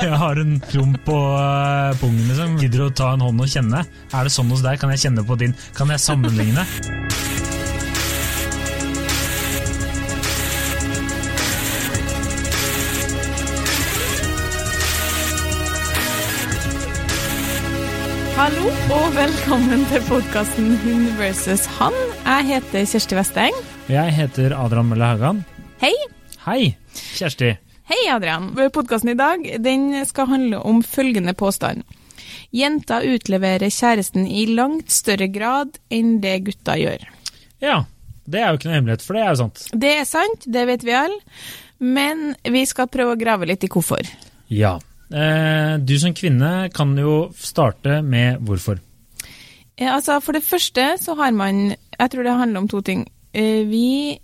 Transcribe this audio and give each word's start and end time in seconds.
Jeg 0.00 0.16
har 0.16 0.38
en 0.40 0.54
klump 0.64 0.96
på 1.04 1.12
uh, 1.12 1.92
pungen, 2.00 2.22
liksom. 2.30 2.54
Gidder 2.62 2.86
å 2.86 2.92
ta 2.96 3.10
en 3.12 3.20
hånd 3.20 3.42
og 3.44 3.50
kjenne? 3.52 3.82
Er 4.16 4.24
det 4.24 4.32
sånn 4.32 4.48
hos 4.48 4.62
deg? 4.64 4.80
Kan 4.80 4.94
jeg 4.94 5.02
kjenne 5.02 5.24
på 5.28 5.36
din? 5.36 5.52
Kan 5.76 5.92
jeg 5.92 6.00
sammenligne? 6.00 6.64
Hallo 18.40 18.72
og 18.72 19.08
velkommen 19.20 19.84
til 19.92 20.04
podkasten 20.08 20.78
Hun 20.80 21.10
versus 21.20 21.68
han. 21.76 21.92
Jeg 22.24 22.54
heter 22.54 22.88
Kjersti 22.88 23.20
Vesteng. 23.20 23.64
Jeg 23.92 24.16
heter 24.16 24.56
Adrian 24.56 24.88
Mølle 24.88 25.12
Haugan. 25.12 25.44
Hei. 25.84 25.92
Hei, 26.46 26.62
Kjersti. 26.96 27.58
Hei, 27.90 28.04
Adrian. 28.14 28.52
Podkasten 28.70 29.10
i 29.10 29.16
dag 29.18 29.40
den 29.58 30.04
skal 30.06 30.28
handle 30.30 30.60
om 30.62 30.78
følgende 30.86 31.32
påstand. 31.34 31.82
Jenter 32.54 33.02
utleverer 33.02 33.66
kjæresten 33.66 34.28
i 34.30 34.44
langt 34.46 34.92
større 34.94 35.26
grad 35.26 35.80
enn 35.90 36.20
det 36.22 36.36
gutta 36.46 36.76
gjør. 36.78 37.02
Ja, 37.58 37.80
det 38.30 38.38
er 38.38 38.52
jo 38.52 38.60
ikke 38.60 38.70
noe 38.70 38.76
hemmelighet, 38.76 39.02
for 39.02 39.18
det 39.18 39.24
er 39.24 39.32
jo 39.32 39.40
sant. 39.40 39.64
Det 39.74 39.92
er 39.96 40.06
sant, 40.06 40.46
det 40.46 40.64
vet 40.70 40.86
vi 40.86 40.94
alle. 41.00 41.18
Men 41.82 42.36
vi 42.46 42.62
skal 42.70 42.86
prøve 42.94 43.16
å 43.16 43.18
grave 43.18 43.50
litt 43.50 43.66
i 43.66 43.72
hvorfor. 43.74 44.06
Ja. 44.54 44.76
Eh, 45.10 45.74
du 45.82 45.96
som 45.98 46.14
kvinne 46.14 46.70
kan 46.70 46.94
jo 46.94 47.32
starte 47.34 48.04
med 48.06 48.38
hvorfor. 48.46 48.78
Ja, 49.74 49.96
altså, 49.96 50.20
for 50.22 50.38
det 50.38 50.46
første 50.46 50.92
så 51.02 51.18
har 51.18 51.34
man 51.34 51.72
Jeg 51.72 52.10
tror 52.12 52.22
det 52.22 52.38
handler 52.38 52.62
om 52.62 52.70
to 52.70 52.86
ting. 52.86 53.08
Eh, 53.34 53.66
vi 53.66 54.20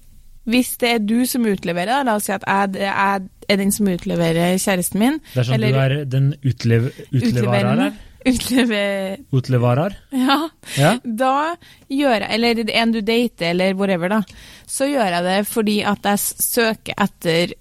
Hvis 0.47 0.77
det 0.79 0.89
er 0.89 0.99
du 1.03 1.27
som 1.27 1.43
utleverer, 1.43 2.05
la 2.07 2.15
oss 2.15 2.29
si 2.29 2.33
at 2.33 2.45
jeg, 2.47 2.79
jeg 2.79 3.33
er 3.49 3.61
den 3.61 3.73
som 3.75 3.89
utleverer 3.91 4.59
kjæresten 4.63 5.03
min 5.03 5.19
Det 5.33 5.43
er 5.43 5.49
sånn 5.49 5.59
eller, 5.59 5.75
du 5.75 5.81
er 5.85 6.11
den 6.17 6.29
utlev, 6.43 6.91
utleverer? 7.11 7.97
Utlever... 8.27 9.21
Utleverer? 9.31 9.95
Ja. 10.11 10.39
ja. 10.75 10.95
Da 11.05 11.55
gjør 11.93 12.25
jeg 12.25 12.31
Eller 12.35 12.63
er 12.65 12.73
en 12.81 12.95
du 12.97 12.99
dater, 13.07 13.53
eller 13.53 13.77
whatever, 13.79 14.11
da. 14.11 14.19
Så 14.67 14.89
gjør 14.91 15.15
jeg 15.15 15.27
det 15.29 15.37
fordi 15.47 15.77
at 15.87 16.09
jeg 16.11 16.23
søker 16.43 16.99
etter 17.07 17.55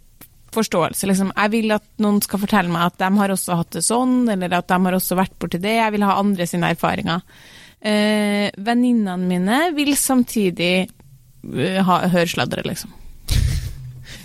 forståelse. 0.55 1.09
Liksom, 1.09 1.33
jeg 1.35 1.53
vil 1.53 1.75
at 1.75 1.85
noen 2.01 2.21
skal 2.23 2.41
fortelle 2.41 2.71
meg 2.71 2.87
at 2.87 2.99
de 3.03 3.11
har 3.19 3.33
også 3.35 3.59
hatt 3.59 3.77
det 3.77 3.85
sånn, 3.85 4.17
eller 4.31 4.57
at 4.57 4.69
de 4.71 4.79
har 4.87 4.97
også 4.97 5.19
vært 5.19 5.37
borti 5.41 5.61
det. 5.61 5.77
Jeg 5.77 5.95
vil 5.95 6.07
ha 6.07 6.17
andre 6.21 6.47
sine 6.49 6.71
erfaringer. 6.73 7.23
Eh, 7.85 8.47
Venninnene 8.65 9.29
mine 9.29 9.59
vil 9.75 9.93
samtidig 9.99 10.87
uh, 10.87 11.81
ha, 11.85 11.99
høre 12.09 12.29
sladre, 12.31 12.63
liksom. 12.65 12.93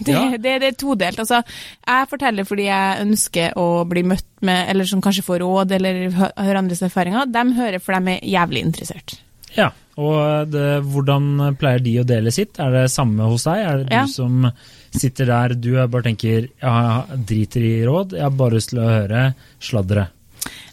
Det, 0.06 0.15
ja. 0.15 0.23
det, 0.33 0.55
det, 0.62 0.70
er 0.70 0.77
todelt. 0.81 1.19
Altså, 1.20 1.43
jeg 1.84 2.09
forteller 2.09 2.47
fordi 2.48 2.69
jeg 2.70 3.03
ønsker 3.05 3.59
å 3.61 3.84
bli 3.89 4.05
møtt 4.09 4.29
med, 4.47 4.70
eller 4.73 4.89
som 4.89 5.03
kanskje 5.05 5.27
får 5.27 5.43
råd, 5.45 5.75
eller 5.77 6.06
hører 6.17 6.61
andres 6.62 6.81
erfaringer. 6.87 7.29
De 7.29 7.45
hører 7.59 7.83
for 7.84 7.97
de 7.97 8.17
er 8.17 8.25
jævlig 8.33 8.65
interessert. 8.65 9.19
Ja, 9.56 9.69
og 10.01 10.51
det, 10.53 10.67
hvordan 10.89 11.56
pleier 11.61 11.83
de 11.84 11.97
å 12.01 12.06
dele 12.09 12.33
sitt? 12.34 12.56
Er 12.62 12.73
det 12.75 12.87
samme 12.93 13.27
hos 13.28 13.45
deg? 13.48 13.65
Er 13.67 13.83
det 13.83 13.98
ja. 13.98 14.06
du 14.06 14.15
som 14.15 14.47
sitter 14.91 15.28
der, 15.31 15.55
du 15.59 15.75
bare 15.77 16.06
tenker 16.06 16.48
jeg 16.48 17.21
driter 17.28 17.67
i 17.67 17.75
råd, 17.87 18.17
jeg 18.17 18.27
har 18.27 18.39
bare 18.39 18.56
lyst 18.56 18.73
til 18.73 18.83
å 18.83 18.89
høre 18.89 19.27
sladderet? 19.62 20.17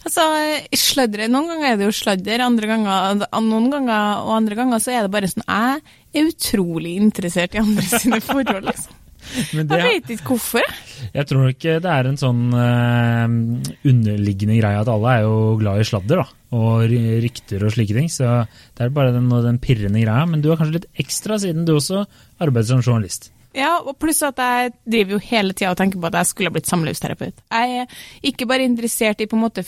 Altså, 0.08 0.24
sladre, 0.78 1.26
Noen 1.28 1.50
ganger 1.50 1.66
er 1.68 1.76
det 1.76 1.88
jo 1.88 1.92
sladder, 1.92 2.40
andre 2.40 2.70
ganger, 2.70 3.26
noen 3.44 3.66
ganger 3.74 4.22
og 4.24 4.30
andre 4.38 4.56
ganger 4.56 4.80
så 4.80 4.94
er 4.94 5.04
det 5.04 5.12
bare 5.12 5.28
sånn 5.28 5.44
Jeg 5.44 5.82
er 6.16 6.30
utrolig 6.30 6.94
interessert 6.96 7.56
i 7.56 7.60
andre 7.60 7.84
sine 7.84 8.20
forhold, 8.24 8.70
liksom. 8.70 8.96
Det, 9.28 9.64
jeg 9.64 9.84
vet 9.84 10.12
ikke 10.14 10.34
hvorfor. 10.34 10.74
Jeg 11.14 11.28
tror 11.30 11.48
ikke 11.50 11.78
det 11.84 11.92
er 11.92 12.08
en 12.08 12.20
sånn 12.20 12.42
uh, 12.54 13.24
underliggende 13.88 14.58
greie 14.58 14.82
at 14.82 14.90
alle 14.92 15.14
er 15.14 15.26
jo 15.26 15.38
glad 15.60 15.82
i 15.82 15.88
sladder 15.88 16.22
da, 16.22 16.26
og 16.58 16.84
rykter 17.24 17.64
og 17.64 17.74
slike 17.74 17.96
ting. 17.96 18.10
Så 18.12 18.28
det 18.76 18.86
er 18.86 18.94
bare 18.94 19.14
den, 19.16 19.30
den 19.44 19.60
pirrende 19.62 20.04
greia. 20.04 20.28
Men 20.28 20.44
du 20.44 20.50
er 20.52 20.60
kanskje 20.60 20.80
litt 20.80 21.02
ekstra 21.04 21.40
siden 21.42 21.68
du 21.68 21.76
også 21.76 22.04
arbeider 22.38 22.72
som 22.72 22.84
journalist. 22.84 23.32
Ja, 23.56 23.78
og 23.80 23.96
pluss 23.98 24.20
at 24.26 24.38
jeg 24.38 24.72
driver 24.84 25.16
jo 25.16 25.24
hele 25.30 25.54
tida 25.56 25.72
og 25.72 25.78
tenker 25.80 26.00
på 26.00 26.08
at 26.10 26.18
jeg 26.20 26.30
skulle 26.30 26.50
ha 26.50 26.54
blitt 26.54 26.68
samlivsterapeut. 26.68 27.44
Jeg 27.48 27.84
er 27.84 28.00
ikke 28.30 28.46
bare 28.48 28.66
interessert 28.68 29.22
i 29.24 29.28
på 29.30 29.38
en 29.38 29.46
måte 29.46 29.64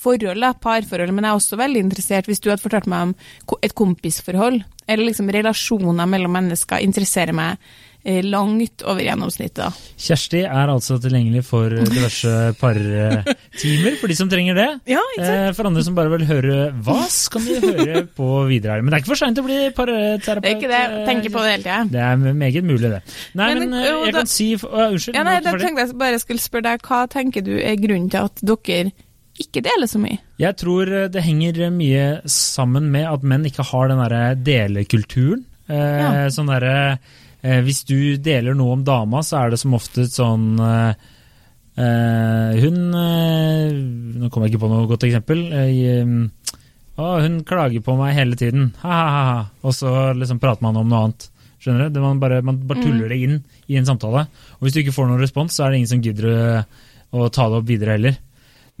forhold, 0.00 0.46
parforhold, 0.62 1.12
men 1.12 1.26
jeg 1.26 1.32
er 1.32 1.40
også 1.40 1.58
veldig 1.60 1.82
interessert 1.84 2.28
hvis 2.30 2.40
du 2.42 2.48
hadde 2.50 2.62
fortalt 2.62 2.88
meg 2.90 3.08
om 3.08 3.58
et 3.62 3.74
kompisforhold, 3.76 4.62
eller 4.88 5.08
liksom 5.08 5.30
relasjoner 5.34 6.08
mellom 6.10 6.34
mennesker, 6.38 6.82
interesserer 6.84 7.36
meg 7.36 7.60
langt 8.04 8.82
over 8.84 9.00
gjennomsnittet. 9.00 9.78
Kjersti 9.96 10.42
er 10.44 10.68
altså 10.68 10.98
tilgjengelig 11.00 11.44
for 11.46 11.72
diverse 11.72 12.52
partimer 12.60 13.96
for 14.00 14.12
de 14.12 14.16
som 14.18 14.28
trenger 14.28 14.58
det. 14.58 14.66
Ja, 14.92 15.00
ikke 15.14 15.24
sant? 15.24 15.44
Eh, 15.48 15.52
for 15.56 15.70
andre 15.70 15.84
som 15.86 15.96
bare 15.96 16.12
vil 16.12 16.26
høre 16.28 16.58
vas, 16.84 17.16
kan 17.32 17.46
de 17.46 17.56
høre 17.62 18.04
på 18.04 18.28
videre. 18.50 18.76
her. 18.76 18.84
Men 18.84 18.92
det 18.92 18.98
er 18.98 19.04
ikke 19.04 19.14
for 19.14 19.22
seint 19.22 19.40
å 19.40 19.46
bli 19.46 19.56
parterapeut. 19.76 20.44
Det 20.44 20.52
er 20.52 20.58
ikke 20.58 20.72
det. 20.74 20.82
Tenker 21.08 21.34
på 21.34 21.46
det 21.46 21.54
hele 21.54 21.64
tida. 21.64 21.80
Det 21.94 22.04
er 22.04 22.36
meget 22.44 22.68
mulig, 22.68 22.92
det. 22.92 23.00
Nei, 23.40 23.48
men, 23.54 23.72
men 23.72 23.88
jeg 23.88 24.12
da, 24.12 24.18
kan 24.20 24.30
si 24.34 24.50
uh, 24.60 24.68
Unnskyld. 24.90 25.16
Ja, 25.16 25.24
nei, 25.26 25.38
da 25.44 25.56
tenkte 25.56 25.86
jeg 25.86 25.98
bare 26.04 26.20
skulle 26.22 26.44
spørre 26.44 26.68
deg, 26.68 26.84
hva 26.84 27.00
tenker 27.10 27.44
du 27.46 27.54
er 27.56 27.80
grunnen 27.80 28.12
til 28.12 28.28
at 28.28 28.44
dere 28.44 28.92
ikke 29.40 29.64
deler 29.64 29.90
så 29.90 29.98
mye? 29.98 30.20
Jeg 30.38 30.60
tror 30.60 30.92
det 31.10 31.24
henger 31.24 31.64
mye 31.74 32.06
sammen 32.30 32.92
med 32.92 33.08
at 33.10 33.24
menn 33.26 33.48
ikke 33.48 33.66
har 33.72 33.90
den 33.90 34.02
derre 34.04 34.22
delekulturen. 34.38 35.46
Eh, 35.72 36.00
ja. 36.04 36.26
Sånn 36.32 36.50
derre 36.52 36.98
eh, 37.44 37.60
Hvis 37.64 37.84
du 37.88 38.16
deler 38.22 38.56
noe 38.56 38.78
om 38.78 38.86
dama, 38.86 39.22
så 39.24 39.42
er 39.42 39.52
det 39.52 39.60
som 39.60 39.76
oftest 39.76 40.18
sånn 40.20 40.54
eh, 40.60 41.10
eh 41.84 42.62
Hun 42.64 42.80
eh, 42.94 43.76
Nå 44.22 44.30
kommer 44.30 44.48
jeg 44.48 44.54
ikke 44.54 44.64
på 44.64 44.72
noe 44.72 44.88
godt 44.90 45.06
eksempel. 45.08 45.44
Eh, 45.52 46.16
å, 46.94 47.06
hun 47.18 47.40
klager 47.46 47.82
på 47.82 47.96
meg 47.98 48.14
hele 48.14 48.38
tiden. 48.38 48.68
Ha-ha-ha. 48.84 49.38
Og 49.66 49.74
så 49.74 50.12
liksom 50.14 50.38
prater 50.42 50.62
man 50.62 50.78
om 50.78 50.90
noe 50.90 51.06
annet. 51.06 51.30
Skjønner 51.58 51.90
du? 51.90 51.98
Man 52.02 52.20
bare, 52.22 52.38
man 52.44 52.60
bare 52.68 52.84
tuller 52.84 53.08
mm. 53.08 53.10
det 53.10 53.18
inn 53.26 53.40
i 53.72 53.80
en 53.80 53.88
samtale. 53.88 54.28
Og 54.58 54.66
hvis 54.66 54.76
du 54.76 54.84
ikke 54.84 54.94
får 54.94 55.08
noen 55.10 55.24
respons, 55.24 55.56
så 55.56 55.64
er 55.64 55.72
det 55.72 55.80
ingen 55.80 55.90
som 55.90 56.04
gidder 56.04 56.28
å 57.14 57.26
ta 57.34 57.48
det 57.50 57.58
opp 57.58 57.66
videre 57.66 57.96
heller. 57.96 58.20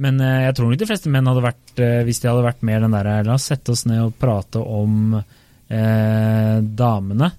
Men 0.04 0.18
jeg 0.22 0.54
tror 0.54 0.70
nok 0.70 0.78
de 0.78 0.88
fleste 0.90 1.10
menn 1.10 1.26
hadde 1.30 1.42
vært, 1.42 1.82
hvis 2.06 2.22
de 2.22 2.30
hadde 2.30 2.46
vært 2.46 2.62
mer 2.66 2.82
den 2.82 2.94
der 2.94 3.10
La 3.26 3.34
oss 3.34 3.48
sette 3.50 3.74
oss 3.74 3.84
ned 3.90 4.02
og 4.04 4.14
prate 4.20 4.62
om 4.62 5.16
eh, 5.16 6.56
damene 6.62 7.30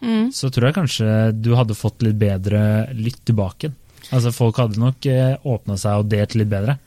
mm. 0.00 0.30
så 0.34 0.50
tror 0.52 0.68
jeg 0.68 0.78
kanskje 0.78 1.10
du 1.36 1.52
hadde 1.58 1.78
fått 1.78 2.04
litt 2.06 2.18
bedre 2.20 2.60
lytt 2.96 3.22
tilbake. 3.28 3.72
Altså 4.14 4.32
Folk 4.34 4.60
hadde 4.62 4.80
nok 4.80 5.08
eh, 5.10 5.34
åpna 5.42 5.78
seg 5.80 6.02
og 6.02 6.10
delt 6.12 6.36
litt 6.38 6.50
bedre. 6.50 6.78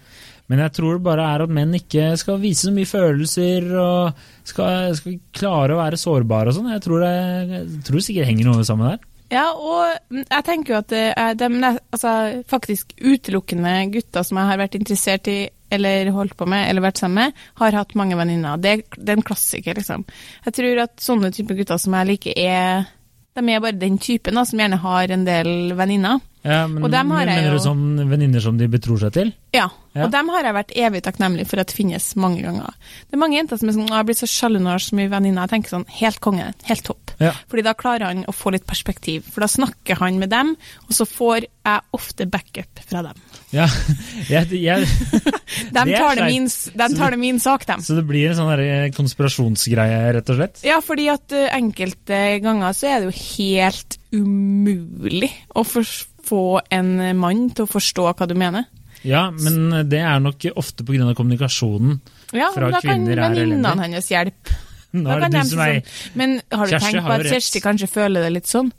Men 0.49 0.63
jeg 0.63 0.73
tror 0.79 0.97
det 0.97 1.05
bare 1.05 1.27
er 1.29 1.43
at 1.43 1.51
menn 1.53 1.75
ikke 1.77 2.07
skal 2.17 2.39
vise 2.41 2.65
så 2.65 2.73
mye 2.73 2.89
følelser 2.89 3.67
og 3.77 4.23
skal, 4.47 4.95
skal 4.97 5.19
klare 5.35 5.75
å 5.75 5.81
være 5.83 5.99
sårbare 6.01 6.49
og 6.49 6.57
sånn. 6.57 6.71
Jeg 6.73 6.81
tror 6.87 7.05
det 7.05 8.05
sikkert 8.07 8.31
henger 8.31 8.49
noe 8.49 8.65
sammen 8.65 8.95
der. 8.95 9.05
Ja, 9.29 9.51
og 9.53 10.15
jeg 10.17 10.45
tenker 10.47 10.73
jo 10.73 10.79
at 10.79 10.89
det 10.89 11.03
er 11.13 11.35
de, 11.37 11.49
altså, 11.93 12.13
faktisk 12.49 12.95
utelukkende 12.97 13.75
gutter 13.93 14.25
som 14.25 14.39
jeg 14.41 14.49
har 14.49 14.61
vært 14.63 14.77
interessert 14.79 15.29
i 15.29 15.39
eller 15.69 16.09
holdt 16.15 16.33
på 16.33 16.47
med 16.49 16.65
eller 16.65 16.81
vært 16.81 17.01
sammen 17.03 17.27
med, 17.27 17.41
har 17.61 17.77
hatt 17.77 17.93
mange 17.93 18.17
venninner. 18.17 18.57
Det, 18.57 18.87
det, 18.95 19.05
er 19.05 19.19
en 19.19 19.27
klassiker, 19.27 19.77
liksom. 19.77 20.07
Jeg 20.47 20.55
tror 20.57 20.81
at 20.87 21.03
sånne 21.03 21.29
typer 21.35 21.59
gutter 21.59 21.77
som 21.77 21.93
jeg 21.93 22.09
liker, 22.09 22.39
er 22.41 22.89
de 23.37 23.53
er 23.53 23.61
bare 23.63 23.77
den 23.79 23.99
typen 24.01 24.37
da, 24.39 24.43
som 24.47 24.59
gjerne 24.59 24.79
har 24.81 25.13
en 25.13 25.25
del 25.27 25.73
venninner. 25.77 26.19
Ja, 26.41 26.63
men, 26.71 26.83
og 26.87 26.91
dem 26.91 27.11
har 27.11 27.25
men, 27.27 27.35
Mener 27.35 27.51
jo... 27.51 27.57
du 27.59 27.63
sånn 27.65 28.09
venninner 28.09 28.43
som 28.43 28.57
de 28.59 28.69
betror 28.71 29.01
seg 29.01 29.11
til? 29.15 29.31
Ja, 29.55 29.67
ja, 29.91 30.05
og 30.05 30.13
dem 30.13 30.31
har 30.31 30.47
jeg 30.47 30.55
vært 30.55 30.75
evig 30.87 31.03
takknemlig 31.03 31.45
for 31.49 31.61
at 31.61 31.73
finnes 31.75 32.13
mange 32.19 32.45
ganger. 32.45 32.75
Det 33.07 33.17
er 33.17 33.21
mange 33.21 33.39
jenter 33.39 33.59
som 33.59 33.71
er 33.71 33.75
sånn, 33.75 33.91
jeg 33.91 34.07
blitt 34.07 34.21
så 34.21 34.29
sjalu 34.31 34.59
når 34.59 34.69
jeg 34.69 34.77
har 34.77 34.85
så 34.87 34.99
mye 34.99 35.13
venninner. 35.13 35.43
Jeg 35.43 35.53
tenker 35.55 35.75
sånn, 35.75 35.87
helt 35.99 36.21
konge, 36.23 36.51
helt 36.69 36.85
topp. 36.87 37.08
Ja. 37.19 37.33
Fordi 37.51 37.63
da 37.67 37.73
klarer 37.75 38.09
han 38.09 38.23
å 38.29 38.33
få 38.35 38.53
litt 38.55 38.65
perspektiv. 38.67 39.25
For 39.27 39.43
da 39.43 39.49
snakker 39.51 39.99
han 39.99 40.19
med 40.21 40.31
dem, 40.31 40.53
og 40.87 40.95
så 40.95 41.05
får 41.07 41.45
jeg 41.45 41.83
ofte 41.95 42.27
backup 42.31 42.81
fra 42.87 43.03
dem. 43.09 43.19
Ja, 43.53 43.67
jeg, 44.33 44.47
jeg 44.55 44.87
de, 45.75 45.83
tar 45.91 46.19
det 46.19 46.29
min, 46.29 46.47
de 46.47 46.89
tar 46.95 47.15
det 47.15 47.21
min 47.21 47.41
sak, 47.43 47.67
dem. 47.69 47.83
Så 47.83 47.97
det 47.99 48.05
blir 48.07 48.31
en 48.31 48.39
sånn 48.39 48.95
konspirasjonsgreie, 48.95 50.01
rett 50.15 50.31
og 50.31 50.39
slett? 50.39 50.63
Ja, 50.67 50.79
fordi 50.85 51.09
at 51.11 51.35
uh, 51.35 51.47
enkelte 51.57 52.21
ganger 52.43 52.75
så 52.77 52.93
er 52.93 53.03
det 53.03 53.11
jo 53.11 53.17
helt 53.35 53.99
umulig 54.15 55.31
å 55.53 55.65
få 55.67 56.43
en 56.71 56.95
mann 57.19 57.49
til 57.53 57.67
å 57.67 57.71
forstå 57.71 58.07
hva 58.13 58.29
du 58.29 58.37
mener. 58.39 58.69
Ja, 59.07 59.29
men 59.31 59.87
det 59.87 60.01
er 60.03 60.19
nok 60.19 60.43
ofte 60.59 60.83
pga. 60.83 61.13
kommunikasjonen 61.15 61.99
ja, 62.35 62.49
fra 62.53 62.71
kvinner 62.81 63.15
er 63.15 63.21
elendig. 63.23 63.29
Ja, 63.29 63.29
da 63.29 63.29
kan 63.29 63.37
venninnene 63.37 63.85
hennes 63.85 64.09
hjelpe. 64.11 64.57
Nå 64.97 65.11
er 65.13 65.25
det 65.25 65.29
du 65.35 65.51
som 65.51 65.61
er 65.61 65.75
sånn, 65.79 66.17
Men 66.17 66.39
har 66.49 66.65
du 66.65 66.73
Kjersti 66.73 66.91
tenkt 66.95 67.05
på 67.05 67.15
at 67.15 67.27
Kjersti 67.29 67.61
kanskje 67.61 67.89
føler 67.91 68.25
det 68.25 68.33
litt 68.39 68.49
sånn? 68.49 68.71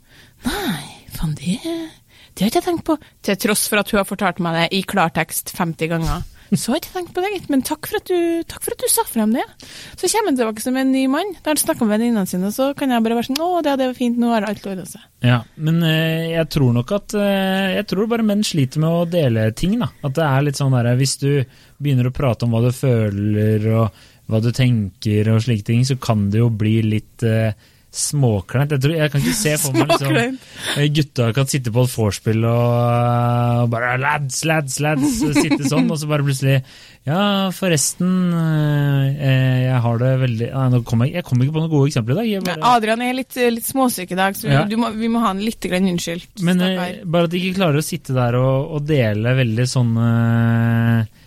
Nei, 0.47 0.83
faen 1.15 1.37
det 1.39 1.59
Det 1.61 2.43
har 2.45 2.51
ikke 2.51 2.65
tenkt 2.65 2.85
på. 2.87 2.97
Til 3.23 3.39
tross 3.39 3.67
for 3.71 3.81
at 3.81 3.91
hun 3.91 4.01
har 4.01 4.09
fortalt 4.09 4.43
meg 4.43 4.57
det 4.57 4.67
i 4.75 4.83
klartekst 4.87 5.53
50 5.55 5.91
ganger. 5.91 6.27
Så 6.51 6.73
har 6.73 6.81
jeg 6.81 6.83
ikke 6.83 6.95
tenkt 6.97 7.11
på 7.15 7.21
det, 7.23 7.29
gitt, 7.31 7.45
men 7.51 7.61
takk 7.63 7.87
for, 7.87 8.03
du, 8.03 8.43
takk 8.43 8.65
for 8.65 8.75
at 8.75 8.83
du 8.83 8.89
sa 8.91 9.05
frem 9.07 9.31
det. 9.31 9.43
Så 9.95 10.09
kommer 10.11 10.33
han 10.33 10.39
tilbake 10.39 10.63
som 10.63 10.75
en 10.75 10.89
ny 10.91 11.05
mann. 11.07 11.29
Da 11.37 11.47
har 11.47 11.55
han 11.55 11.61
snakka 11.61 11.85
med 11.87 11.93
venninnene 11.95 12.27
sine, 12.27 12.51
så 12.51 12.73
kan 12.75 12.91
jeg 12.91 13.05
bare 13.05 13.15
være 13.21 13.29
sånn 13.29 13.39
Å, 13.39 13.47
det, 13.63 13.75
det 13.79 13.87
var 13.87 13.95
fint, 13.95 14.19
nå 14.19 14.33
har 14.33 14.47
alt 14.49 14.67
ordna 14.67 14.83
seg. 14.89 15.05
Ja, 15.23 15.37
men 15.63 15.79
eh, 15.87 16.33
jeg 16.33 16.49
tror 16.51 16.73
nok 16.75 16.91
at 16.97 17.13
eh, 17.15 17.77
Jeg 17.77 17.85
tror 17.91 18.09
bare 18.09 18.25
menn 18.25 18.41
sliter 18.43 18.83
med 18.83 18.91
å 18.91 19.07
dele 19.07 19.45
ting, 19.55 19.77
da. 19.79 19.87
At 20.03 20.17
det 20.17 20.27
er 20.27 20.47
litt 20.47 20.57
sånn 20.59 20.73
derre 20.75 20.95
Hvis 20.99 21.13
du 21.21 21.29
begynner 21.79 22.09
å 22.09 22.13
prate 22.15 22.47
om 22.47 22.55
hva 22.55 22.63
du 22.65 22.71
føler 22.75 23.67
og 23.71 24.01
hva 24.31 24.41
du 24.43 24.49
tenker 24.55 25.29
og 25.33 25.43
slike 25.43 25.67
ting, 25.67 25.85
så 25.87 25.99
kan 26.01 26.29
det 26.31 26.39
jo 26.41 26.49
bli 26.49 26.77
litt 26.87 27.27
uh, 27.27 27.51
småkleint. 27.91 28.71
Jeg, 28.71 28.81
tror, 28.85 28.93
jeg 28.95 29.11
kan 29.11 29.19
ikke 29.21 29.35
se 29.35 29.53
for 29.59 29.75
meg 29.75 29.89
liksom 29.91 30.13
eh, 30.79 30.85
gutta 30.95 31.27
kan 31.35 31.49
sitte 31.51 31.73
på 31.75 31.83
et 31.83 31.91
vorspiel 31.91 32.45
og, 32.47 33.65
og 33.65 33.73
bare 33.73 33.97
lads, 33.99 34.45
lads, 34.47 34.77
lads, 34.83 35.17
sitte 35.35 35.67
sånn, 35.67 35.91
og 35.91 35.99
så 35.99 36.07
bare 36.07 36.23
plutselig 36.23 36.61
Ja, 37.07 37.49
forresten, 37.55 38.31
eh, 38.31 39.65
jeg 39.65 39.83
har 39.83 39.99
det 39.99 40.11
veldig 40.23 40.49
nå 40.71 40.81
kom 40.87 41.03
jeg, 41.03 41.17
jeg 41.17 41.27
kom 41.27 41.43
ikke 41.43 41.57
på 41.57 41.63
noen 41.65 41.73
gode 41.73 41.91
eksempler 41.91 42.15
i 42.15 42.19
dag. 42.21 42.29
Jeg 42.31 42.47
bare, 42.47 42.75
Adrian 42.77 43.03
er 43.03 43.17
litt, 43.17 43.39
litt 43.57 43.67
småsyk 43.67 44.15
i 44.15 44.19
dag, 44.21 44.39
så 44.39 44.47
Ja. 44.47 44.63
må, 44.79 44.93
vi 44.95 45.11
må 45.11 45.19
ha 45.25 45.33
han 45.33 45.43
litt 45.43 45.67
grann 45.67 45.91
unnskyldt. 45.91 46.45
Men 46.47 46.63
eh, 46.63 47.01
bare 47.03 47.27
at 47.27 47.35
de 47.35 47.43
ikke 47.43 47.59
klarer 47.59 47.83
å 47.83 47.85
sitte 47.85 48.15
der 48.15 48.39
og, 48.39 48.77
og 48.77 48.87
dele 48.87 49.35
veldig 49.41 49.67
sånne 49.67 50.11
eh, 51.01 51.17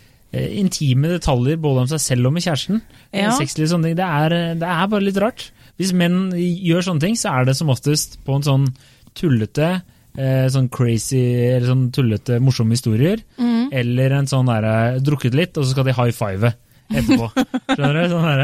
intime 0.59 1.09
detaljer 1.15 1.57
både 1.61 1.83
om 1.85 1.87
seg 1.91 2.01
selv 2.03 2.29
og 2.29 2.33
med 2.35 2.43
kjæresten. 2.45 2.81
Eh, 3.11 3.23
Ja. 3.23 3.31
Sexlige 3.37 3.71
sånne 3.71 3.89
ting. 3.89 3.97
Det 3.99 4.05
er, 4.05 4.29
det 4.59 4.69
er 4.75 4.87
bare 4.91 5.05
litt 5.07 5.17
rart. 5.21 5.49
Hvis 5.77 5.91
menn 5.93 6.31
gjør 6.35 6.85
sånne 6.87 7.03
ting, 7.03 7.15
så 7.19 7.33
er 7.39 7.45
det 7.49 7.55
som 7.57 7.69
oftest 7.73 8.19
på 8.25 8.35
en 8.37 8.45
sånn 8.47 8.67
tullete 9.15 9.81
eh, 10.17 10.47
Sånn 10.51 10.69
crazy, 10.71 11.19
eller 11.51 11.67
sånn 11.67 11.89
tullete, 11.91 12.39
morsomme 12.39 12.71
historier. 12.77 13.19
Mm. 13.37 13.69
Eller 13.75 14.13
en 14.15 14.27
sånn 14.31 14.47
derre 14.47 14.99
drukket 15.03 15.35
litt, 15.35 15.57
og 15.57 15.65
så 15.65 15.71
skal 15.73 15.87
de 15.89 15.95
high 15.97 16.11
five 16.15 16.53
etterpå. 16.91 17.27
Skjønner 17.71 17.97
du? 17.97 18.03
Sånn 18.11 18.25
der, 18.29 18.43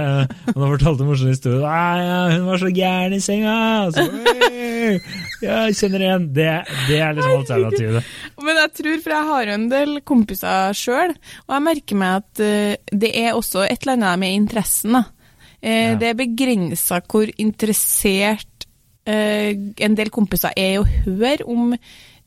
og 0.52 0.58
da 0.58 0.70
fortalte 0.74 1.04
en 1.06 1.10
morsom 1.12 1.30
historie. 1.32 1.60
«Nei, 1.62 2.02
ja, 2.08 2.20
'Hun 2.32 2.46
var 2.50 2.58
så 2.64 2.72
gæren 2.74 3.14
i 3.14 3.22
senga!' 3.22 3.92
Så, 3.94 4.06
ja, 5.46 5.58
jeg 5.68 5.78
kjenner 5.80 6.06
igjen. 6.06 6.28
Det, 6.36 6.50
det 6.90 7.00
er 7.00 7.14
liksom 7.18 7.38
alternativet. 7.42 8.12
Men 8.42 8.60
jeg 8.64 8.74
tror, 8.80 9.00
for 9.06 9.16
jeg 9.16 9.30
har 9.32 9.46
jo 9.52 9.56
en 9.58 9.70
del 9.72 9.96
kompiser 10.08 10.78
sjøl, 10.78 11.16
og 11.48 11.56
jeg 11.58 11.66
merker 11.70 12.02
meg 12.02 12.22
at 12.24 12.44
eh, 12.46 12.76
det 12.92 13.12
er 13.22 13.34
også 13.38 13.66
et 13.68 13.82
eller 13.86 13.98
annet 14.00 14.24
med 14.26 14.38
interessen. 14.42 14.98
da. 15.00 15.04
Eh, 15.62 15.92
Ja. 15.92 15.96
Det 16.02 16.08
er 16.10 16.18
begrensa 16.18 17.02
hvor 17.06 17.30
interessert 17.38 18.66
eh, 19.06 19.54
en 19.82 19.96
del 19.98 20.10
kompiser 20.14 20.54
er 20.58 20.74
i 20.76 20.80
å 20.82 20.88
høre 21.06 21.46
om 21.50 21.76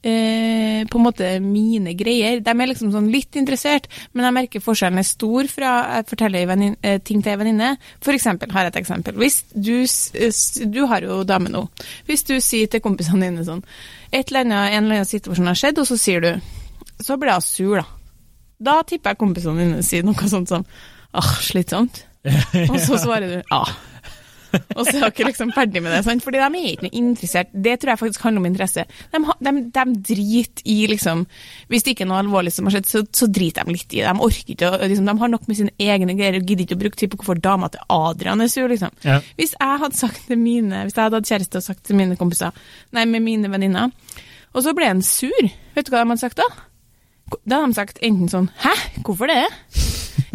eh, 0.04 0.84
på 0.90 0.98
en 1.00 1.04
måte 1.06 1.28
mine 1.42 1.94
greier. 1.98 2.38
De 2.44 2.52
er 2.54 2.68
liksom 2.70 2.92
sånn 2.92 3.08
litt 3.12 3.34
interessert, 3.40 3.88
men 4.12 4.26
jeg 4.28 4.36
merker 4.36 4.62
forskjellen 4.64 5.00
er 5.00 5.08
stor 5.08 5.48
fra 5.50 5.72
jeg 5.96 6.06
forteller 6.12 6.46
venin- 6.50 6.76
eh, 6.82 6.98
ting 7.02 7.22
til 7.24 7.32
ei 7.32 7.40
venninne. 7.40 7.70
For 8.04 8.12
eksempel, 8.14 8.52
har 8.52 8.66
jeg 8.68 8.74
et 8.74 8.80
eksempel. 8.84 9.16
Hvis 9.18 9.40
du, 9.54 9.82
s- 9.88 10.60
du 10.64 10.84
har 10.90 11.00
jo 11.02 11.22
dame 11.24 11.48
nå. 11.50 11.64
Hvis 12.06 12.24
du 12.28 12.36
sier 12.40 12.68
til 12.68 12.80
kompisene 12.84 13.26
dine 13.30 13.44
sånn 13.48 13.64
et 14.12 14.28
eller 14.30 14.44
annet, 14.44 14.72
En 14.74 14.84
eller 14.84 15.00
annen 15.00 15.08
situasjon 15.10 15.46
har 15.50 15.54
skjedd, 15.58 15.78
og 15.82 15.86
så 15.88 15.98
sier 15.98 16.20
du 16.20 16.40
Så 17.02 17.16
blir 17.18 17.32
hun 17.32 17.42
sur, 17.42 17.76
da. 17.80 17.84
Da 18.60 18.82
tipper 18.86 19.10
jeg 19.10 19.18
kompisene 19.18 19.58
dine 19.64 19.82
sier 19.82 20.04
noe 20.06 20.28
sånt 20.30 20.48
som 20.48 20.62
åh, 21.14 21.32
slitsomt. 21.42 22.04
Og 22.70 22.78
så 22.80 22.96
svarer 23.02 23.26
du 23.28 23.42
ja. 23.50 23.64
Og 24.78 24.86
så 24.86 24.96
er 24.98 25.08
dere 25.08 25.28
liksom 25.30 25.52
ferdig 25.54 25.82
med 25.84 25.94
det, 25.94 26.02
sant? 26.06 26.24
Fordi 26.24 26.40
de 26.40 26.44
er 26.46 26.68
ikke 26.72 26.86
noe 26.86 26.98
interessert. 27.00 27.52
Det 27.52 27.76
tror 27.80 27.92
jeg 27.92 28.02
faktisk 28.02 28.26
handler 28.26 28.42
om 28.42 28.48
interesse. 28.50 28.84
De, 29.14 29.20
de, 29.48 29.54
de 29.74 29.84
driter 30.10 30.68
i 30.70 30.76
liksom 30.90 31.24
Hvis 31.70 31.86
det 31.86 31.94
ikke 31.94 32.06
er 32.06 32.10
noe 32.10 32.20
alvorlig 32.22 32.52
som 32.54 32.68
har 32.68 32.76
skjedd, 32.76 32.90
så, 32.90 33.04
så 33.14 33.28
driter 33.30 33.66
de 33.66 33.76
litt 33.76 33.88
i 33.96 34.02
det. 34.02 34.08
De 34.08 34.26
orker 34.28 34.54
ikke 34.54 34.72
liksom, 34.84 35.08
De 35.10 35.16
har 35.24 35.32
nok 35.34 35.48
med 35.50 35.60
sine 35.60 35.74
egne 35.80 36.18
greier 36.18 36.38
og 36.40 36.46
gidder 36.46 36.66
ikke 36.66 36.78
å 36.78 36.82
bruke 36.84 37.00
tid 37.00 37.12
på 37.12 37.20
hvorfor 37.20 37.40
dama 37.44 37.70
til 37.72 37.84
Adrian 37.94 38.44
er 38.44 38.52
sur, 38.52 38.68
liksom. 38.70 38.94
Ja. 39.06 39.20
Hvis 39.38 39.56
jeg 39.56 39.82
hadde 39.84 39.98
sagt 39.98 40.28
til 40.28 40.40
mine 40.40 40.84
Hvis 40.84 40.96
jeg 40.96 41.06
hadde 41.06 41.20
hatt 41.20 41.32
kjæreste 41.32 41.60
og 41.60 41.66
sagt 41.66 41.84
til 41.88 41.98
mine 42.00 42.18
kompiser 42.20 42.54
Nei, 42.94 43.06
med 43.10 43.24
mine 43.24 43.50
venninner, 43.50 43.92
og 44.54 44.62
så 44.62 44.74
ble 44.76 44.86
han 44.86 45.02
sur, 45.02 45.50
vet 45.74 45.86
du 45.86 45.92
hva 45.92 46.04
de 46.04 46.12
hadde 46.12 46.22
sagt 46.22 46.38
da? 46.38 46.46
Da 47.42 47.62
hadde 47.62 47.72
de 47.72 47.78
sagt 47.80 48.02
enten 48.04 48.30
sånn 48.30 48.50
Hæ, 48.62 48.74
hvorfor 49.02 49.30
det? 49.30 49.42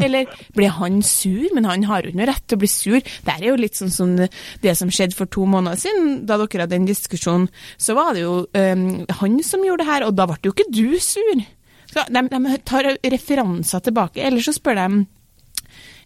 Eller 0.05 0.29
ble 0.57 0.69
han 0.73 1.01
sur? 1.05 1.45
Men 1.55 1.67
han 1.69 1.85
har 1.89 2.03
jo 2.03 2.11
ikke 2.11 2.21
noe 2.21 2.29
rett 2.31 2.45
til 2.47 2.59
å 2.59 2.63
bli 2.63 2.71
sur. 2.71 2.99
Det 2.99 3.35
er 3.35 3.45
jo 3.49 3.59
litt 3.59 3.79
sånn 3.79 3.93
som 3.93 4.15
det, 4.19 4.73
som 4.77 4.91
skjedde 4.93 5.17
for 5.17 5.29
to 5.31 5.45
måneder 5.49 5.79
siden, 5.81 6.19
da 6.29 6.39
dere 6.41 6.65
hadde 6.65 6.79
en 6.79 6.89
diskusjon. 6.89 7.47
Så 7.77 7.95
var 7.97 8.13
det 8.15 8.25
jo 8.25 8.41
um, 8.47 8.89
han 9.21 9.39
som 9.45 9.63
gjorde 9.65 9.85
det 9.85 9.91
her, 9.91 10.07
og 10.07 10.17
da 10.17 10.27
ble 10.29 10.39
jo 10.45 10.55
ikke 10.55 10.69
du 10.73 10.99
sur. 11.03 11.45
Så 11.89 12.05
de, 12.09 12.25
de 12.29 12.59
tar 12.69 12.91
referanser 13.15 13.85
tilbake, 13.85 14.21
eller 14.25 14.43
så 14.45 14.53
spør 14.53 14.77
de 14.77 14.87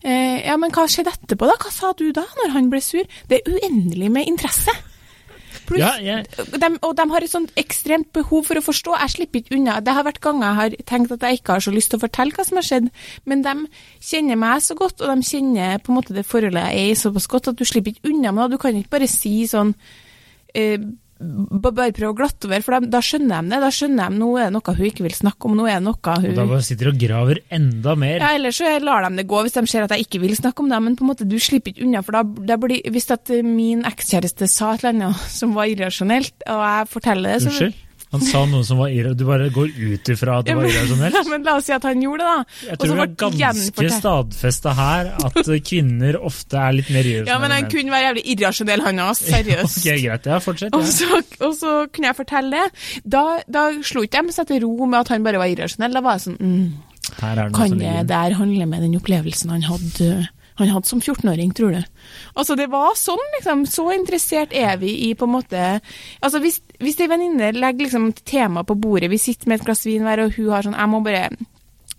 eh, 0.08 0.40
ja, 0.46 0.56
men 0.60 0.72
hva 0.72 0.86
skjedde 0.88 1.12
etterpå, 1.12 1.50
da? 1.50 1.58
Hva 1.60 1.74
sa 1.76 1.92
du 2.00 2.08
da, 2.16 2.24
når 2.40 2.56
han 2.56 2.72
ble 2.72 2.80
sur? 2.84 3.04
Det 3.28 3.42
er 3.42 3.58
uendelig 3.58 4.12
med 4.14 4.32
interesse. 4.32 4.76
Pluss, 5.66 5.80
Ja, 5.80 5.94
jeg- 6.02 6.26
de, 6.60 6.70
og 6.82 6.96
de 6.96 7.06
har 7.10 7.22
et 7.24 7.30
sånt 7.32 7.52
ekstremt 7.56 8.12
behov 8.14 8.46
for 8.46 8.56
å 8.56 8.64
forstå. 8.64 8.98
Jeg 9.00 9.10
slipper 9.10 9.40
ikke 9.42 9.56
unna. 9.58 9.80
Det 9.82 9.94
har 9.94 10.04
vært 10.04 10.20
ganger 10.20 10.44
jeg 10.48 10.56
har 10.56 10.70
tenkt 10.86 11.12
at 11.12 11.20
jeg 11.22 11.40
ikke 11.40 11.54
har 11.54 11.60
så 11.62 11.74
lyst 11.74 11.90
til 11.90 12.00
å 12.00 12.04
fortelle 12.08 12.32
hva 12.36 12.46
som 12.46 12.58
har 12.58 12.64
skjedd, 12.68 12.90
men 13.26 13.42
de 13.42 13.68
kjenner 14.02 14.38
meg 14.38 14.62
så 14.62 14.76
godt, 14.76 15.02
og 15.02 15.08
de 15.16 15.22
kjenner 15.24 15.80
på 15.84 15.90
en 15.90 15.96
måte 16.02 16.14
det 16.14 16.26
forholdet 16.26 16.64
jeg 16.72 16.76
er 16.84 16.92
i 16.92 16.96
såpass 16.96 17.28
godt, 17.28 17.48
at 17.48 17.56
du 17.56 17.64
slipper 17.66 17.94
ikke 17.94 18.10
unna 18.14 18.32
med 18.32 18.50
det. 18.50 18.58
Du 18.58 18.62
kan 18.62 18.76
ikke 18.76 18.90
bare 19.00 19.08
si 19.08 19.44
sånn 19.48 19.74
eh, 20.56 20.78
Bare 21.24 21.92
prøve 21.96 22.12
å 22.12 22.18
glatte 22.18 22.50
over, 22.50 22.64
for 22.66 22.76
da, 22.76 22.92
da 22.98 23.02
skjønner 23.04 23.44
de 23.46 23.54
det. 23.54 23.60
Da 23.64 23.70
skjønner 23.74 24.12
de 24.12 24.20
nå 24.22 24.30
er 24.38 24.50
det 24.50 24.56
noe 24.58 24.76
hun 24.78 24.90
ikke 24.90 25.06
vil 25.06 25.16
snakke 25.16 25.50
om, 25.50 25.56
nå 25.58 25.68
er 25.70 25.80
det 25.80 25.86
noe 25.88 26.18
Og 26.18 26.36
da 26.36 26.46
bare 26.50 26.66
sitter 26.66 26.92
og 26.92 27.00
graver 27.00 27.40
enda 27.54 27.96
mer. 28.00 28.18
ja, 28.20 28.34
ellers 28.38 28.60
så 28.60 28.74
lar 28.84 29.08
de 29.08 29.22
det 29.22 29.28
gå 29.30 29.44
hvis 29.46 29.56
de 29.58 29.66
ser 29.72 29.86
at 29.86 29.96
jeg 29.96 30.08
ikke 30.08 30.22
vil 30.24 30.36
snakke 30.38 30.64
om 30.64 30.70
det, 30.74 30.82
men 30.84 30.98
på 31.00 31.06
en 31.06 31.12
måte 31.14 31.28
du 31.30 31.38
slipper 31.42 31.74
ikke 31.74 31.86
unna, 31.88 32.04
for 32.06 32.18
da, 32.18 32.24
da 32.54 32.58
blir, 32.62 32.84
hvis 32.94 33.10
at 33.14 33.32
min 33.46 33.86
ekskjæreste 33.88 34.50
sa 34.52 34.74
et 34.74 34.84
eller 34.84 34.94
annet 34.96 35.26
som 35.32 35.56
var 35.58 35.72
irrasjonelt, 35.72 36.36
og 36.50 36.64
jeg 36.68 36.92
forteller 36.94 37.36
det, 37.36 37.42
så 37.46 37.52
Unnskyld? 37.54 37.82
Han 38.14 38.24
sa 38.26 38.44
noe 38.50 38.66
som 38.66 38.80
var 38.82 38.92
irrasjonelt. 38.94 39.20
Du 39.20 39.26
bare 39.28 39.50
går 39.54 39.72
ut 39.74 40.12
ifra 40.14 40.40
at 40.42 40.48
det 40.48 40.56
var 40.58 40.70
irrasjonelt? 40.70 41.16
Ja, 41.20 41.24
men 41.30 41.46
la 41.48 41.56
oss 41.60 41.68
si 41.70 41.74
at 41.76 41.86
han 41.88 42.02
gjorde 42.04 42.24
det, 42.24 42.34
da. 42.34 42.70
Jeg 42.70 42.80
tror 42.82 42.94
vi 42.94 43.04
er 43.04 43.16
ganske 43.42 43.90
stadfesta 43.98 44.74
her 44.78 45.12
at 45.28 45.52
kvinner 45.70 46.20
ofte 46.22 46.60
er 46.62 46.78
litt 46.78 46.92
mer 46.94 47.10
irrasjonelle. 47.10 47.34
Ja, 47.34 47.40
men 47.42 47.56
han 47.56 47.70
kunne 47.74 47.96
være 47.96 48.10
jævlig 48.10 48.26
irrasjonell, 48.36 48.86
han 48.88 49.04
òg. 49.08 49.14
Seriøst. 49.24 49.82
Ok, 49.82 49.90
greit. 50.06 50.30
Ja, 50.34 50.40
fortsett. 50.44 50.78
Og 50.78 50.88
så, 50.90 51.22
og 51.42 51.58
så 51.60 51.76
kunne 51.94 52.12
jeg 52.12 52.20
fortelle 52.22 52.64
det. 52.64 52.88
Da, 53.18 53.26
da 53.50 53.68
slo 53.86 54.06
ikke 54.06 54.24
de 54.28 54.36
seg 54.36 54.50
til 54.50 54.64
ro 54.66 54.86
med 54.86 55.02
at 55.02 55.14
han 55.16 55.26
bare 55.26 55.42
var 55.42 55.52
irrasjonell. 55.52 55.98
Da 55.98 56.04
var 56.06 56.20
jeg 56.20 56.28
sånn 56.28 56.40
mm, 56.40 56.66
det 57.20 57.50
Kan 57.56 57.78
det 57.80 58.08
der 58.10 58.38
handle 58.38 58.66
med 58.70 58.82
den 58.86 58.96
opplevelsen 58.98 59.52
han 59.54 59.66
hadde, 59.68 60.28
han 60.60 60.70
hadde 60.70 60.88
som 60.88 61.02
14-åring, 61.02 61.54
tror 61.58 61.74
du? 61.76 61.82
Altså, 62.38 62.56
det 62.56 62.70
var 62.72 62.94
sånn, 62.98 63.22
liksom. 63.38 63.66
Så 63.70 63.88
interessert 63.96 64.54
er 64.54 64.78
vi 64.82 64.94
i 65.10 65.14
på 65.18 65.28
en 65.28 65.36
måte 65.36 65.64
Altså, 66.22 66.40
hvis, 66.44 66.62
hvis 66.84 67.00
ei 67.02 67.10
venninne 67.12 67.52
legger 67.56 67.88
liksom 67.88 68.12
tema 68.28 68.64
på 68.68 68.78
bordet, 68.80 69.12
vi 69.12 69.22
sitter 69.22 69.50
med 69.50 69.62
et 69.62 69.68
glass 69.68 69.86
vin 69.88 70.06
hver, 70.06 70.26
og 70.26 70.38
hun 70.38 70.54
har 70.54 70.66
sånn 70.66 70.78
Jeg 70.78 70.92
må 70.92 71.02
bare 71.06 71.28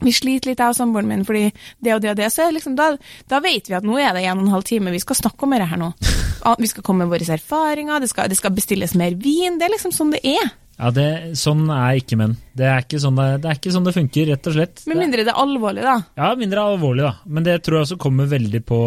vi 0.05 0.13
sliter 0.13 0.51
litt, 0.51 0.61
jeg 0.61 0.75
og 0.75 0.77
samboeren 0.77 1.09
min, 1.09 1.23
fordi 1.25 1.47
det 1.81 1.95
og 1.95 2.03
det 2.03 2.11
og 2.13 2.19
det. 2.19 2.27
Så 2.35 2.49
liksom, 2.53 2.75
da, 2.77 2.91
da 3.31 3.39
vet 3.45 3.71
vi 3.71 3.77
at 3.79 3.87
nå 3.87 3.97
er 4.01 4.13
det 4.17 4.25
en 4.27 4.43
og 4.43 4.49
en 4.49 4.55
halv 4.57 4.67
time, 4.69 4.93
vi 4.93 5.01
skal 5.01 5.17
snakke 5.17 5.47
om 5.47 5.55
dette 5.55 5.71
her 5.71 5.81
nå. 5.81 5.93
Ah, 6.45 6.59
Vi 6.61 6.69
skal 6.69 6.85
komme 6.85 7.07
med 7.07 7.15
våre 7.15 7.25
erfaringer, 7.33 8.03
det 8.03 8.11
skal, 8.11 8.29
det 8.29 8.37
skal 8.37 8.53
bestilles 8.53 8.93
mer 9.01 9.15
vin. 9.17 9.55
Det 9.57 9.65
er 9.65 9.73
liksom 9.73 9.95
sånn 9.97 10.11
det 10.13 10.21
er. 10.29 10.51
Ja, 10.75 10.91
det, 10.91 11.07
Sånn 11.39 11.69
er 11.71 12.01
ikke 12.01 12.17
menn. 12.19 12.33
Det 12.57 12.67
er 12.67 12.83
ikke 12.83 12.99
sånn 13.03 13.19
det, 13.19 13.27
det, 13.45 13.51
er 13.51 13.59
ikke 13.61 13.73
sånn 13.75 13.85
det 13.87 13.95
funker, 13.95 14.27
rett 14.33 14.49
og 14.51 14.57
slett. 14.57 14.83
Med 14.91 14.99
mindre 14.99 15.23
det 15.27 15.31
er 15.31 15.39
alvorlig, 15.39 15.85
da. 15.87 15.95
Ja, 16.19 16.31
mindre 16.39 16.65
alvorlig, 16.73 17.05
da. 17.07 17.13
Men 17.31 17.47
det 17.47 17.55
tror 17.63 17.79
jeg 17.79 17.87
også 17.89 17.99
kommer 18.03 18.31
veldig 18.31 18.61
på 18.67 18.79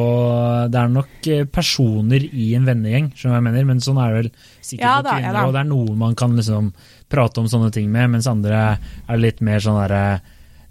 Det 0.73 0.81
er 0.81 0.91
nok 0.91 1.29
eh, 1.31 1.45
personer 1.47 2.27
i 2.27 2.49
en 2.57 2.67
vennegjeng, 2.67 3.11
skjønner 3.13 3.31
du 3.31 3.37
hva 3.37 3.39
jeg 3.39 3.47
mener, 3.47 3.69
men 3.71 3.83
sånn 3.83 4.01
er 4.03 4.11
det 4.11 4.19
vel 4.19 4.31
sikkert 4.59 4.83
Ja 4.83 4.97
da, 4.99 5.15
kvinner. 5.15 5.39
Ja, 5.39 5.45
og 5.47 5.55
det 5.55 5.63
er 5.63 5.71
noen 5.71 6.01
man 6.03 6.19
kan 6.19 6.35
liksom 6.35 6.73
prate 7.07 7.43
om 7.43 7.47
sånne 7.51 7.71
ting 7.75 7.87
med, 7.93 8.11
mens 8.17 8.27
andre 8.27 8.65
er 9.07 9.23
litt 9.23 9.39
mer 9.45 9.63
sånn 9.63 9.79
derre 9.79 10.03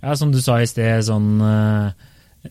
Ja, 0.02 0.18
som 0.20 0.34
du 0.34 0.42
sa 0.44 0.60
i 0.60 0.68
sted, 0.68 1.00
sånn 1.08 1.32
eh, 1.40 2.06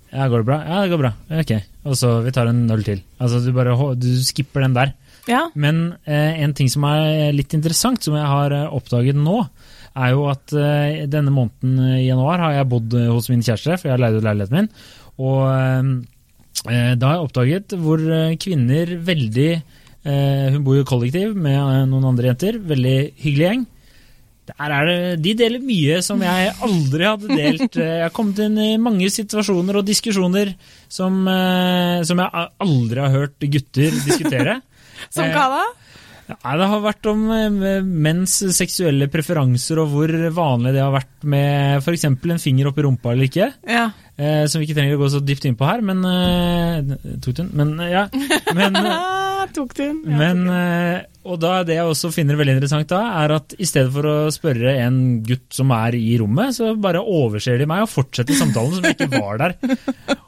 Ja, 0.09 0.25
går 0.25 0.41
det 0.41 0.49
bra? 0.49 0.61
Ja, 0.65 0.81
det 0.81 0.95
går 0.95 1.05
bra. 1.05 1.13
Ok. 1.37 1.57
Og 1.85 2.01
så 2.01 2.17
vi 2.25 2.33
tar 2.33 2.49
en 2.49 2.65
øl 2.73 2.81
til. 2.83 3.05
Altså, 3.21 3.45
du 3.45 3.53
bare 3.53 3.77
du 3.93 4.09
skipper 4.25 4.65
den 4.65 4.73
der. 4.75 4.97
Ja. 5.29 5.47
Men 5.57 5.95
eh, 6.05 6.41
en 6.43 6.53
ting 6.57 6.69
som 6.71 6.85
er 6.89 7.33
litt 7.35 7.53
interessant, 7.57 8.03
som 8.05 8.17
jeg 8.17 8.29
har 8.29 8.53
eh, 8.53 8.67
oppdaget 8.77 9.17
nå, 9.17 9.39
er 9.95 10.11
jo 10.11 10.25
at 10.29 10.53
eh, 10.53 11.05
denne 11.11 11.33
måneden 11.33 11.79
eh, 11.79 12.01
i 12.03 12.09
januar 12.09 12.43
har 12.43 12.57
jeg 12.59 12.69
bodd 12.73 12.97
eh, 12.99 13.11
hos 13.11 13.31
min 13.31 13.43
kjæreste, 13.45 13.79
for 13.79 13.89
jeg 13.89 13.95
har 13.95 14.03
leid 14.03 14.19
ut 14.19 14.27
leiligheten 14.27 14.59
min. 14.59 14.69
Og 15.25 15.41
eh, 15.49 16.91
da 16.99 17.09
har 17.09 17.17
jeg 17.17 17.29
oppdaget 17.29 17.77
hvor 17.81 18.03
eh, 18.03 18.35
kvinner 18.41 18.97
veldig 19.05 19.51
eh, 19.53 20.51
Hun 20.53 20.65
bor 20.65 20.77
jo 20.77 20.83
i 20.83 20.89
kollektiv 20.89 21.37
med 21.37 21.57
eh, 21.57 21.87
noen 21.89 22.11
andre 22.11 22.33
jenter. 22.33 22.59
Veldig 22.73 22.97
hyggelig 23.23 23.47
gjeng. 23.49 23.65
Er 24.61 24.85
det, 24.85 24.97
de 25.25 25.31
deler 25.33 25.63
mye 25.65 26.01
som 26.05 26.19
jeg 26.21 26.51
aldri 26.67 27.07
hadde 27.07 27.31
delt. 27.39 27.79
Eh, 27.81 27.93
Jeg 27.95 28.05
har 28.05 28.13
kommet 28.13 28.43
inn 28.45 28.59
i 28.61 28.75
mange 28.77 29.09
situasjoner 29.09 29.79
og 29.79 29.87
diskusjoner 29.87 30.53
som, 30.91 31.23
eh, 31.31 32.03
som 32.05 32.21
jeg 32.21 32.49
aldri 32.61 33.01
har 33.01 33.15
hørt 33.15 33.47
gutter 33.55 33.95
diskutere. 34.05 34.59
Som 35.13 35.27
Eh, 35.27 35.33
hva 35.35 35.49
da? 35.53 35.63
Nei, 36.25 36.53
Det 36.57 36.67
har 36.71 36.81
vært 36.81 37.07
om 37.11 37.19
eh, 37.31 37.83
menns 37.85 38.39
seksuelle 38.57 39.07
preferanser 39.13 39.77
og 39.83 39.91
hvor 39.93 40.13
vanlig 40.33 40.73
det 40.73 40.81
har 40.81 40.93
vært 40.95 41.27
med 41.29 41.83
f.eks. 41.83 42.07
en 42.09 42.41
finger 42.41 42.71
opp 42.71 42.79
i 42.81 42.85
rumpa 42.87 43.13
eller 43.13 43.29
ikke. 43.29 43.51
Ja. 43.69 43.91
Eh, 44.17 44.45
som 44.49 44.61
vi 44.61 44.65
ikke 44.65 44.79
trenger 44.79 44.97
å 44.97 45.03
gå 45.03 45.11
så 45.13 45.21
dypt 45.21 45.45
inn 45.45 45.57
på 45.59 45.67
her, 45.67 45.83
men 45.85 46.01
eh, 46.07 46.95
Tok 47.21 47.35
du 47.35 47.43
den? 47.43 47.51
Men 47.53 47.75
eh, 47.83 47.91
ja. 47.93 48.07
Men, 48.57 48.79
tok 49.55 49.73
du 49.77 49.81
den? 49.83 49.99
Men 50.17 50.41
eh, 50.49 51.01
Og 51.25 51.39
da 51.41 51.63
det 51.65 51.75
jeg 51.79 51.89
også 51.89 52.11
finner 52.13 52.37
veldig 52.39 52.55
interessant 52.57 52.89
da, 52.91 52.99
er 53.23 53.33
at 53.37 53.55
i 53.57 53.65
stedet 53.65 53.91
for 53.95 54.05
å 54.09 54.15
spørre 54.33 54.75
en 54.83 54.99
gutt 55.25 55.55
som 55.57 55.71
er 55.73 55.97
i 55.97 56.15
rommet, 56.21 56.53
så 56.57 56.71
bare 56.77 57.01
overser 57.01 57.57
de 57.61 57.65
meg 57.69 57.83
og 57.85 57.89
fortsetter 57.93 58.37
samtalen 58.37 58.75
som 58.77 58.85
ikke 58.91 59.09
var 59.15 59.41
der. 59.41 59.55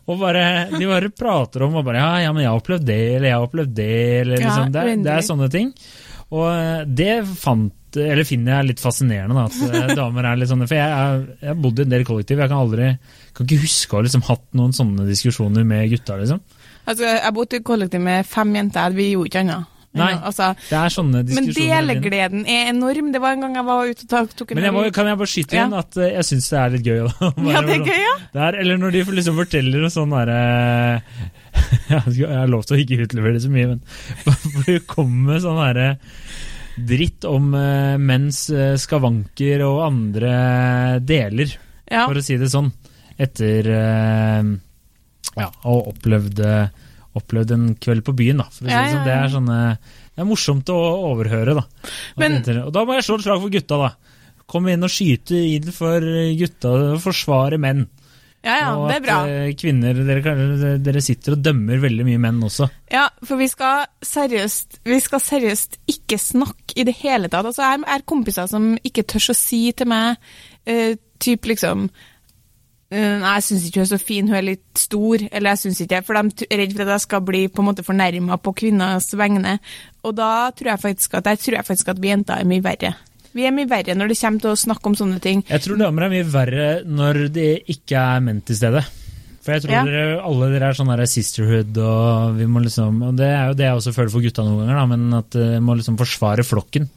Og 0.08 0.18
bare, 0.22 0.44
De 0.74 0.84
bare 0.90 1.10
prater 1.14 1.68
om 1.68 1.76
og 1.78 1.86
bare 1.86 2.02
ja, 2.02 2.12
ja, 2.26 2.34
men 2.34 2.44
jeg 2.46 2.52
har 2.54 2.62
opplevd 2.62 2.86
det, 2.90 3.00
eller 3.18 3.30
jeg 3.32 3.38
har 3.38 3.48
opplevd 3.50 3.76
det, 3.78 3.90
eller 4.22 4.42
liksom. 4.46 4.72
Det, 4.74 4.84
er- 4.88 5.04
det 5.06 5.14
er 5.18 5.28
sånne 5.32 5.50
ting. 5.54 5.74
Og 6.34 6.48
eh, 6.52 6.86
det 7.04 7.12
fant 7.40 7.74
eller 7.98 8.26
finner 8.28 8.52
jeg 8.60 8.68
litt 8.68 8.82
fascinerende, 8.84 9.34
da, 9.34 9.46
at 9.48 9.78
eh, 9.90 9.94
damer 9.98 10.26
er 10.28 10.38
litt 10.38 10.50
sånne. 10.52 10.66
For 10.70 10.78
jeg 10.78 10.98
har 11.48 11.56
bodd 11.58 11.80
i 11.80 11.86
en 11.86 11.94
del 11.94 12.04
kollektiv, 12.06 12.42
jeg 12.44 12.52
kan 12.52 12.60
aldri 12.66 12.90
kan 13.34 13.46
ikke 13.48 13.62
huske 13.64 13.96
å 13.96 14.02
ha 14.02 14.06
liksom 14.06 14.26
hatt 14.28 14.44
noen 14.60 14.74
sånne 14.76 15.06
diskusjoner 15.08 15.64
med 15.66 15.88
gutta. 15.94 16.18
liksom. 16.20 16.42
Altså, 16.88 17.03
jeg 17.17 17.34
bodde 17.36 17.58
i 17.60 17.63
kollektiv 17.67 18.00
med 18.01 18.25
fem 18.25 18.53
jenter, 18.56 18.94
vi 18.96 19.10
gjorde 19.13 19.27
ikke 19.32 19.41
annet. 19.44 19.74
Nei. 19.98 20.12
Altså, 20.29 20.51
Det 20.70 20.75
er 20.77 20.91
sånne 20.94 21.24
diskusjoner. 21.25 21.56
Men 21.58 21.88
delegleden 21.88 22.41
er 22.53 22.67
enorm. 22.70 23.08
Det 23.15 23.22
var 23.24 23.34
en 23.34 23.41
gang 23.41 23.56
jeg 23.58 23.65
var 23.65 23.88
ute 23.89 24.03
og 24.06 24.10
tok- 24.12 24.36
tok 24.38 24.51
en 24.51 24.60
Men 24.60 24.65
jeg 24.67 24.74
må, 24.75 24.84
kan 24.94 25.08
jeg 25.10 25.17
bare 25.17 25.32
skyte 25.32 25.58
inn 25.58 25.74
Ja. 25.74 25.79
at 25.79 25.98
eh, 25.98 26.12
jeg 26.13 26.25
syns 26.27 26.50
det 26.51 26.60
er 26.60 26.70
litt 26.75 26.86
gøy. 26.86 27.00
Da, 27.08 27.32
Ja, 27.56 27.62
det 27.65 27.74
er 27.79 27.86
gøy, 27.88 28.01
ja. 28.03 28.13
Det 28.36 28.41
er, 28.46 28.58
eller 28.62 28.77
når 28.84 28.91
de 28.94 29.01
liksom 29.17 29.39
forteller 29.41 29.88
og 29.88 29.91
sånn 29.96 30.13
derre 30.13 31.01
Jeg 31.89 32.29
har 32.29 32.51
lov 32.51 32.67
til 32.67 32.77
å 32.77 32.79
ikke 32.84 33.00
utlevere 33.08 33.34
det 33.39 33.44
så 33.48 33.50
mye, 33.50 33.72
men 33.74 33.82
for 34.27 34.67
det 34.67 34.77
kommer 34.91 35.34
med 35.34 35.41
sånn 35.48 35.60
derre 35.63 35.89
dritt 36.77 37.25
om 37.25 37.50
eh, 37.58 37.98
menns 37.98 38.44
eh, 38.53 38.75
skavanker 38.77 39.63
og 39.65 39.82
andre 39.88 40.36
deler, 41.01 41.58
Ja. 41.89 42.06
for 42.06 42.20
å 42.20 42.22
si 42.22 42.38
det 42.38 42.51
sånn, 42.53 42.70
etter 43.17 43.65
eh, 43.74 44.44
ja, 45.38 45.50
og 45.70 45.91
opplevde, 45.94 46.51
opplevd, 47.17 47.51
eh, 47.51 47.58
en 47.58 47.75
kveld 47.75 48.03
på 48.06 48.15
byen, 48.17 48.38
da. 48.44 48.48
For 48.51 48.65
det, 48.65 48.72
Ja, 48.74 48.82
det 48.84 48.91
sånn. 48.91 48.98
ja, 48.98 49.03
Det 49.06 49.15
er 49.17 49.34
sånne 49.36 49.77
Det 50.17 50.24
er 50.24 50.25
morsomt 50.25 50.70
å 50.74 50.77
overhøre, 51.13 51.53
da. 51.56 51.63
Men- 52.17 52.41
og 52.65 52.74
da 52.74 52.86
må 52.86 52.94
jeg 52.96 53.03
slå 53.06 53.20
et 53.20 53.25
slag 53.27 53.41
for 53.41 53.50
gutta, 53.53 53.77
da. 53.77 53.96
Kom 54.48 54.67
inn 54.67 54.84
og 54.84 54.89
skyte 54.89 55.36
inn 55.36 55.72
for 55.72 56.00
gutta, 56.01 56.98
forsvare 56.98 57.60
menn. 57.60 57.88
ja, 58.44 58.60
ja, 58.62 58.75
og 58.77 58.88
det 58.89 58.96
er 58.96 59.01
bra. 59.01 59.24
at 59.24 59.29
eh, 59.29 59.53
kvinner 59.53 59.94
dere, 59.94 60.77
dere 60.79 61.01
sitter 61.01 61.34
og 61.34 61.41
dømmer 61.44 61.77
veldig 61.82 62.06
mye 62.06 62.20
menn 62.20 62.41
også. 62.41 62.70
Ja, 62.89 63.10
for 63.24 63.36
vi 63.38 63.48
skal 63.48 63.88
seriøst 64.01 64.79
Vi 64.86 65.00
skal 65.00 65.20
seriøst 65.20 65.77
ikke 65.88 66.17
snakke 66.17 66.77
i 66.77 66.84
det 66.84 66.96
hele 66.96 67.27
tatt. 67.29 67.46
Altså, 67.46 67.62
jeg 67.65 67.84
er 67.88 68.06
kompiser 68.08 68.48
som 68.48 68.77
ikke 68.77 69.03
tør 69.03 69.34
å 69.34 69.36
si 69.36 69.72
til 69.74 69.88
meg 69.88 70.17
uh, 70.67 70.96
typ 71.20 71.41
liksom 71.41 71.89
Nei, 72.89 73.34
jeg 73.36 73.44
syns 73.44 73.65
ikke 73.67 73.82
hun 73.82 73.84
er 73.84 73.89
så 73.89 73.98
fin, 74.00 74.27
hun 74.29 74.38
er 74.39 74.46
litt 74.48 74.79
stor. 74.79 75.24
Eller 75.27 75.50
jeg 75.56 75.60
syns 75.65 75.82
ikke 75.84 76.00
For 76.08 76.15
de 76.15 76.46
er 76.48 76.62
redd 76.62 76.75
for 76.77 76.86
at 76.86 76.94
jeg 76.96 77.03
skal 77.03 77.25
bli 77.27 77.41
på 77.51 77.60
en 77.63 77.67
måte 77.67 77.84
fornærma 77.84 78.38
på 78.39 78.53
kvinners 78.62 79.10
vegne. 79.20 79.58
Og 80.08 80.15
da 80.15 80.29
tror 80.56 80.72
jeg 80.72 80.84
faktisk 80.86 81.17
at 81.20 81.25
jeg 81.34 81.41
tror 81.44 81.58
jeg 81.60 81.67
faktisk 81.67 81.89
at 81.91 82.00
vi 82.00 82.13
jenter 82.13 82.39
er 82.39 82.48
mye 82.48 82.63
verre. 82.63 82.94
Vi 83.36 83.44
er 83.46 83.51
mye 83.53 83.67
verre 83.70 83.94
når 83.94 84.13
det 84.13 84.20
kommer 84.22 84.39
til 84.46 84.53
å 84.53 84.62
snakke 84.63 84.88
om 84.88 84.96
sånne 84.98 85.20
ting. 85.22 85.44
Jeg 85.50 85.62
tror 85.65 85.77
damer 85.82 86.08
er 86.08 86.13
mye 86.15 86.29
verre 86.32 86.70
når 86.88 87.20
det 87.36 87.50
ikke 87.75 88.00
er 88.15 88.24
menn 88.24 88.39
til 88.48 88.56
stede. 88.62 88.86
For 89.44 89.56
jeg 89.56 89.63
tror 89.63 89.72
Ja. 89.75 89.84
dere, 89.88 90.22
alle 90.27 90.48
dere 90.51 90.70
er 90.72 90.75
sånn 90.79 90.89
der 90.91 91.06
sisterhood, 91.08 91.77
og 91.77 92.36
vi 92.39 92.46
må 92.51 92.63
liksom 92.63 93.01
Og 93.03 93.15
det 93.15 93.27
er 93.32 93.48
jo 93.48 93.53
det 93.60 93.63
jeg 93.67 93.77
også 93.77 93.94
føler 93.96 94.12
for 94.12 94.22
gutta 94.22 94.44
noen 94.44 94.63
ganger, 94.63 94.79
da, 94.79 94.86
men 94.86 95.13
at 95.13 95.32
vi 95.38 95.60
må 95.60 95.75
liksom 95.75 95.98
forsvare 96.00 96.44
flokken. 96.44 96.88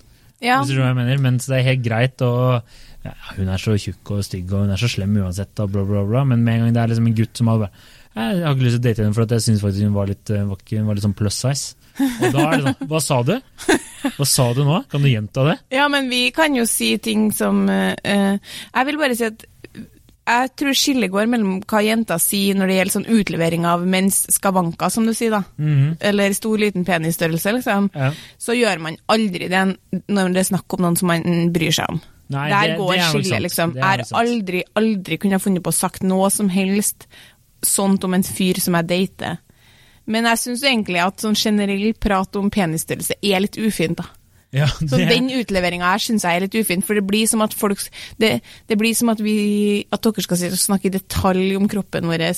Ja, 0.41 0.63
Hvis 0.63 0.71
du 0.71 0.75
tror 0.79 0.87
hva 0.87 0.95
jeg 0.95 0.99
mener. 1.03 1.19
Mens 1.21 1.47
det 1.47 1.59
er 1.59 1.69
helt 1.69 1.83
greit 1.85 2.23
og 2.23 2.63
ja, 3.05 3.15
Hun 3.37 3.49
er 3.49 3.63
så 3.63 3.77
tjukk 3.81 4.13
og 4.13 4.25
stygg 4.27 4.53
og 4.53 4.67
hun 4.67 4.75
er 4.75 4.81
så 4.81 4.91
slem 4.93 5.17
uansett, 5.23 5.55
og 5.63 5.73
bla, 5.73 5.85
bla, 5.89 6.05
bla. 6.05 6.25
Men 6.29 6.45
med 6.45 6.55
en 6.55 6.65
gang 6.67 6.77
det 6.77 6.83
er 6.83 6.93
liksom 6.93 7.11
en 7.11 7.19
gutt 7.21 7.41
som 7.41 7.53
har 7.53 7.63
bare 7.65 7.71
Jeg 8.11 8.43
har 8.45 8.57
ikke 8.57 8.67
lyst 8.67 8.77
til 8.77 8.83
å 8.83 8.87
date 8.89 9.05
henne 9.05 9.17
for 9.17 9.37
jeg 9.37 9.47
syns 9.47 9.63
faktisk 9.65 9.87
hun 9.87 9.95
var 9.97 10.11
litt, 10.11 10.33
vakker, 10.51 10.81
hun 10.83 10.91
var 10.91 10.99
litt 10.99 11.07
sånn 11.07 11.17
plus 11.17 11.39
size. 11.41 11.77
Og 12.01 12.27
da 12.35 12.47
er 12.47 12.53
det 12.57 12.65
sånn 12.67 12.91
Hva 12.91 13.01
sa 13.05 13.23
du? 13.27 13.35
Hva 14.17 14.27
sa 14.29 14.51
du 14.57 14.63
nå? 14.65 14.83
Kan 14.93 15.05
du 15.05 15.11
gjenta 15.11 15.47
det? 15.49 15.57
Ja, 15.75 15.87
men 15.93 16.09
vi 16.13 16.27
kan 16.35 16.55
jo 16.57 16.67
si 16.69 16.95
ting 17.03 17.31
som 17.37 17.67
eh, 17.69 17.95
eh, 18.05 18.37
Jeg 18.73 18.89
vil 18.89 19.01
bare 19.01 19.17
si 19.19 19.27
at 19.29 19.47
jeg 20.31 20.51
tror 20.61 20.77
skillet 20.77 21.11
går 21.11 21.27
mellom 21.27 21.57
hva 21.67 21.81
jenta 21.83 22.15
sier 22.23 22.55
når 22.55 22.71
det 22.71 22.75
gjelder 22.77 22.95
sånn 22.95 23.09
utlevering 23.19 23.65
av 23.67 23.83
menns 23.89 24.21
skavanker, 24.31 24.93
som 24.93 25.09
du 25.09 25.11
sier, 25.17 25.33
da. 25.35 25.41
Mhm. 25.59 25.97
Eller 26.07 26.37
stor, 26.37 26.55
liten 26.61 26.85
penisstørrelse, 26.87 27.55
liksom. 27.57 27.89
Ja. 27.97 28.13
Så 28.39 28.55
gjør 28.55 28.79
man 28.85 28.99
aldri 29.11 29.49
det 29.51 29.65
når 30.07 30.37
det 30.37 30.45
er 30.45 30.51
snakk 30.53 30.77
om 30.77 30.85
noen 30.85 30.99
som 31.01 31.11
man 31.11 31.51
bryr 31.51 31.75
seg 31.75 31.97
om. 31.97 31.99
Nei, 32.31 32.49
Der 32.49 32.69
det- 32.69 32.79
går 32.79 32.95
det 32.95 33.03
skillet, 33.11 33.43
liksom. 33.43 33.75
Jeg 33.75 33.83
har 33.83 33.99
aldri, 34.15 34.63
aldri 34.77 35.19
kunnet 35.19 35.43
funnet 35.43 35.63
på 35.63 35.73
å 35.73 35.75
sagt 35.75 36.03
noe 36.03 36.31
som 36.31 36.49
helst 36.49 37.07
sånt 37.63 38.05
om 38.05 38.15
en 38.15 38.23
fyr 38.23 38.61
som 38.61 38.75
jeg 38.75 38.87
dater. 38.87 39.39
Men 40.07 40.25
jeg 40.25 40.39
syns 40.39 40.63
egentlig 40.63 41.05
at 41.05 41.19
sånn 41.19 41.35
generell 41.37 41.93
prat 41.95 42.35
om 42.37 42.51
penisstørrelse 42.51 43.19
er 43.23 43.41
litt 43.41 43.59
ufint, 43.59 43.97
da. 43.97 44.07
Ja, 44.53 44.67
Så 44.67 44.99
den 44.99 45.29
utleveringa 45.31 45.93
her 45.93 45.99
syns 46.03 46.23
jeg 46.27 46.37
er 46.37 46.41
litt 46.41 46.55
ufint, 46.59 46.85
for 46.85 46.95
det 46.95 47.07
blir 47.07 47.29
som 47.29 47.43
at 47.43 47.55
folk 47.55 47.79
Det, 48.19 48.41
det 48.67 48.79
blir 48.79 48.97
som 48.97 49.09
at 49.13 49.21
vi 49.23 49.87
At 49.93 50.03
dere 50.03 50.23
skal 50.25 50.37
snakke 50.37 50.87
i 50.87 50.91
detalj 50.91 51.55
om 51.57 51.69
kroppen 51.69 52.09
vår. 52.11 52.35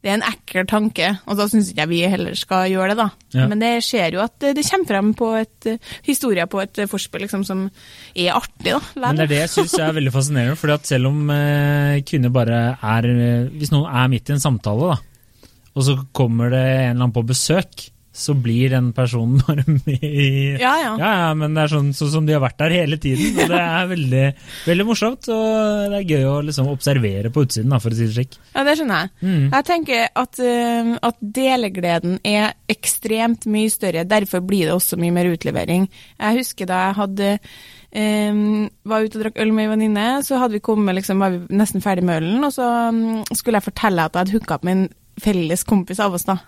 Det 0.00 0.08
er 0.08 0.16
en 0.16 0.24
ekkel 0.24 0.64
tanke, 0.64 1.10
og 1.28 1.36
da 1.36 1.44
syns 1.50 1.70
ikke 1.70 1.82
jeg 1.82 1.90
vi 1.90 1.98
heller 2.08 2.36
skal 2.38 2.70
gjøre 2.72 2.94
det, 2.94 3.02
da. 3.02 3.26
Ja. 3.36 3.48
Men 3.50 3.60
det 3.60 3.72
skjer 3.84 4.16
jo 4.16 4.22
at 4.24 4.38
det 4.40 4.54
det 4.56 4.64
kommer 4.70 4.88
frem 4.88 5.10
på 5.18 5.28
et 5.36 5.68
eh, 5.68 5.90
historier 6.06 6.48
på 6.48 6.62
et 6.62 6.80
eh, 6.80 6.88
forspill 6.88 7.26
liksom, 7.26 7.44
som 7.44 7.66
er 8.14 8.32
artig, 8.32 8.72
da. 8.72 8.80
Men 8.96 9.20
det 9.20 9.26
er 9.26 9.32
det 9.34 9.42
jeg 9.42 9.52
syns 9.58 9.76
er 9.76 9.92
veldig 9.98 10.14
fascinerende. 10.14 10.56
for 10.56 10.88
selv 10.88 11.10
om 11.12 11.30
eh, 11.34 12.00
kvinner 12.08 12.32
bare 12.32 12.62
er 12.80 13.10
eh, 13.12 13.48
Hvis 13.52 13.74
noen 13.74 13.92
er 13.92 14.08
midt 14.08 14.32
i 14.32 14.36
en 14.38 14.42
samtale, 14.42 14.94
da, 14.94 15.48
og 15.76 15.86
så 15.86 15.98
kommer 16.16 16.50
det 16.50 16.64
en 16.64 16.94
eller 16.94 17.04
annen 17.04 17.14
på 17.14 17.26
besøk, 17.28 17.90
så 18.20 18.34
blir 18.36 18.74
den 18.74 18.90
personen 18.96 19.40
bare 19.46 19.64
med 19.66 20.04
i 20.04 20.26
Ja, 20.60 20.74
ja. 20.82 20.92
Ja, 21.00 21.12
ja, 21.24 21.30
men 21.38 21.56
det 21.56 21.64
er 21.64 21.72
sånn, 21.72 21.90
sånn 21.96 22.12
som 22.12 22.28
de 22.28 22.36
har 22.36 22.44
vært 22.44 22.60
der 22.60 22.76
hele 22.76 23.00
tiden. 23.00 23.32
Og 23.36 23.50
det 23.50 23.62
er 23.62 23.90
veldig, 23.90 24.26
veldig 24.68 24.86
morsomt, 24.88 25.30
og 25.32 25.90
det 25.92 26.02
er 26.02 26.14
gøy 26.14 26.28
å 26.28 26.36
liksom 26.46 26.70
observere 26.72 27.32
på 27.32 27.46
utsiden, 27.46 27.72
da, 27.72 27.80
for 27.82 27.94
å 27.94 27.98
si 27.98 28.06
det 28.06 28.14
slik. 28.16 28.38
Ja, 28.54 28.64
det 28.66 28.76
skjønner 28.78 29.04
jeg. 29.06 29.12
Mm. 29.24 29.42
Jeg 29.48 29.68
tenker 29.70 30.06
at, 30.24 30.44
uh, 30.44 30.94
at 31.10 31.20
delegleden 31.40 32.20
er 32.26 32.54
ekstremt 32.70 33.48
mye 33.50 33.72
større, 33.72 34.06
derfor 34.08 34.44
blir 34.44 34.68
det 34.68 34.76
også 34.76 35.00
mye 35.00 35.14
mer 35.16 35.32
utlevering. 35.32 35.90
Jeg 36.20 36.42
husker 36.42 36.70
da 36.70 36.86
jeg 36.88 36.98
hadde 37.00 37.36
Um, 37.90 38.68
var 38.86 39.02
ute 39.02 39.18
og 39.18 39.24
drakk 39.24 39.38
øl 39.42 39.50
med 39.50 39.64
ei 39.66 39.70
venninne, 39.72 40.02
så 40.22 40.38
vi 40.46 40.60
kommet, 40.62 40.94
liksom, 40.94 41.18
var 41.18 41.32
vi 41.34 41.58
nesten 41.58 41.82
ferdig 41.82 42.04
med 42.06 42.20
ølen, 42.20 42.44
og 42.46 42.52
så 42.54 42.66
um, 42.94 43.24
skulle 43.34 43.58
jeg 43.58 43.66
fortelle 43.66 44.04
at 44.04 44.14
jeg 44.14 44.20
hadde 44.20 44.34
hooka 44.36 44.58
opp 44.60 44.66
med 44.68 44.76
en 44.76 44.84
felles 45.20 45.64
kompis 45.66 45.98
av 45.98 46.14
oss, 46.14 46.28
da. 46.28 46.38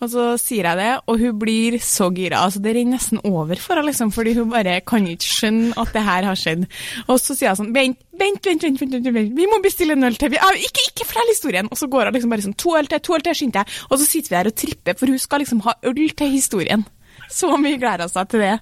Og 0.00 0.08
så 0.08 0.26
sier 0.40 0.64
jeg 0.64 0.78
det, 0.80 0.90
og 1.12 1.20
hun 1.20 1.40
blir 1.40 1.76
så 1.84 2.08
gira. 2.16 2.40
Altså, 2.46 2.62
det 2.64 2.72
renner 2.72 2.96
nesten 2.96 3.20
over 3.28 3.60
for 3.60 3.76
henne, 3.76 3.90
liksom, 3.90 4.12
fordi 4.14 4.32
hun 4.38 4.52
bare 4.52 4.78
kan 4.88 5.04
ikke 5.04 5.28
skjønne 5.28 5.74
at 5.80 5.92
det 5.92 6.04
her 6.06 6.28
har 6.30 6.38
skjedd. 6.40 6.64
Og 7.06 7.18
så 7.20 7.36
sier 7.36 7.52
hun 7.52 7.60
sånn 7.60 7.74
Vent, 7.74 8.00
vent, 8.16 8.40
vent, 8.48 8.64
vent, 8.64 8.80
vent, 8.80 8.94
vent, 8.96 9.10
vent. 9.16 9.34
vi 9.36 9.48
må 9.50 9.60
bestille 9.64 9.96
en 9.96 10.08
øl 10.08 10.16
til. 10.20 10.32
Vi, 10.32 10.40
ikke 10.64 10.86
ikke 10.88 11.08
fortell 11.08 11.34
historien! 11.34 11.68
Og 11.68 11.80
så 11.80 11.90
går 11.92 12.08
hun 12.08 12.16
liksom 12.16 12.32
bare 12.32 12.46
sånn 12.46 12.56
To 12.60 12.72
øl 12.78 12.88
til, 12.88 13.02
to 13.04 13.16
øl 13.16 13.26
til, 13.26 13.36
skynd 13.36 13.54
deg. 13.58 13.76
Og 13.90 14.00
så 14.00 14.08
sitter 14.08 14.32
vi 14.32 14.38
her 14.38 14.50
og 14.50 14.56
tripper, 14.62 14.96
for 15.00 15.12
hun 15.12 15.20
skal 15.20 15.44
liksom 15.44 15.60
ha 15.66 15.76
øl 15.90 16.00
til 16.16 16.32
historien. 16.32 16.86
Så 17.30 17.52
mye 17.60 17.78
gleder 17.78 18.08
hun 18.08 18.12
seg 18.12 18.30
til 18.32 18.44
det. 18.46 18.54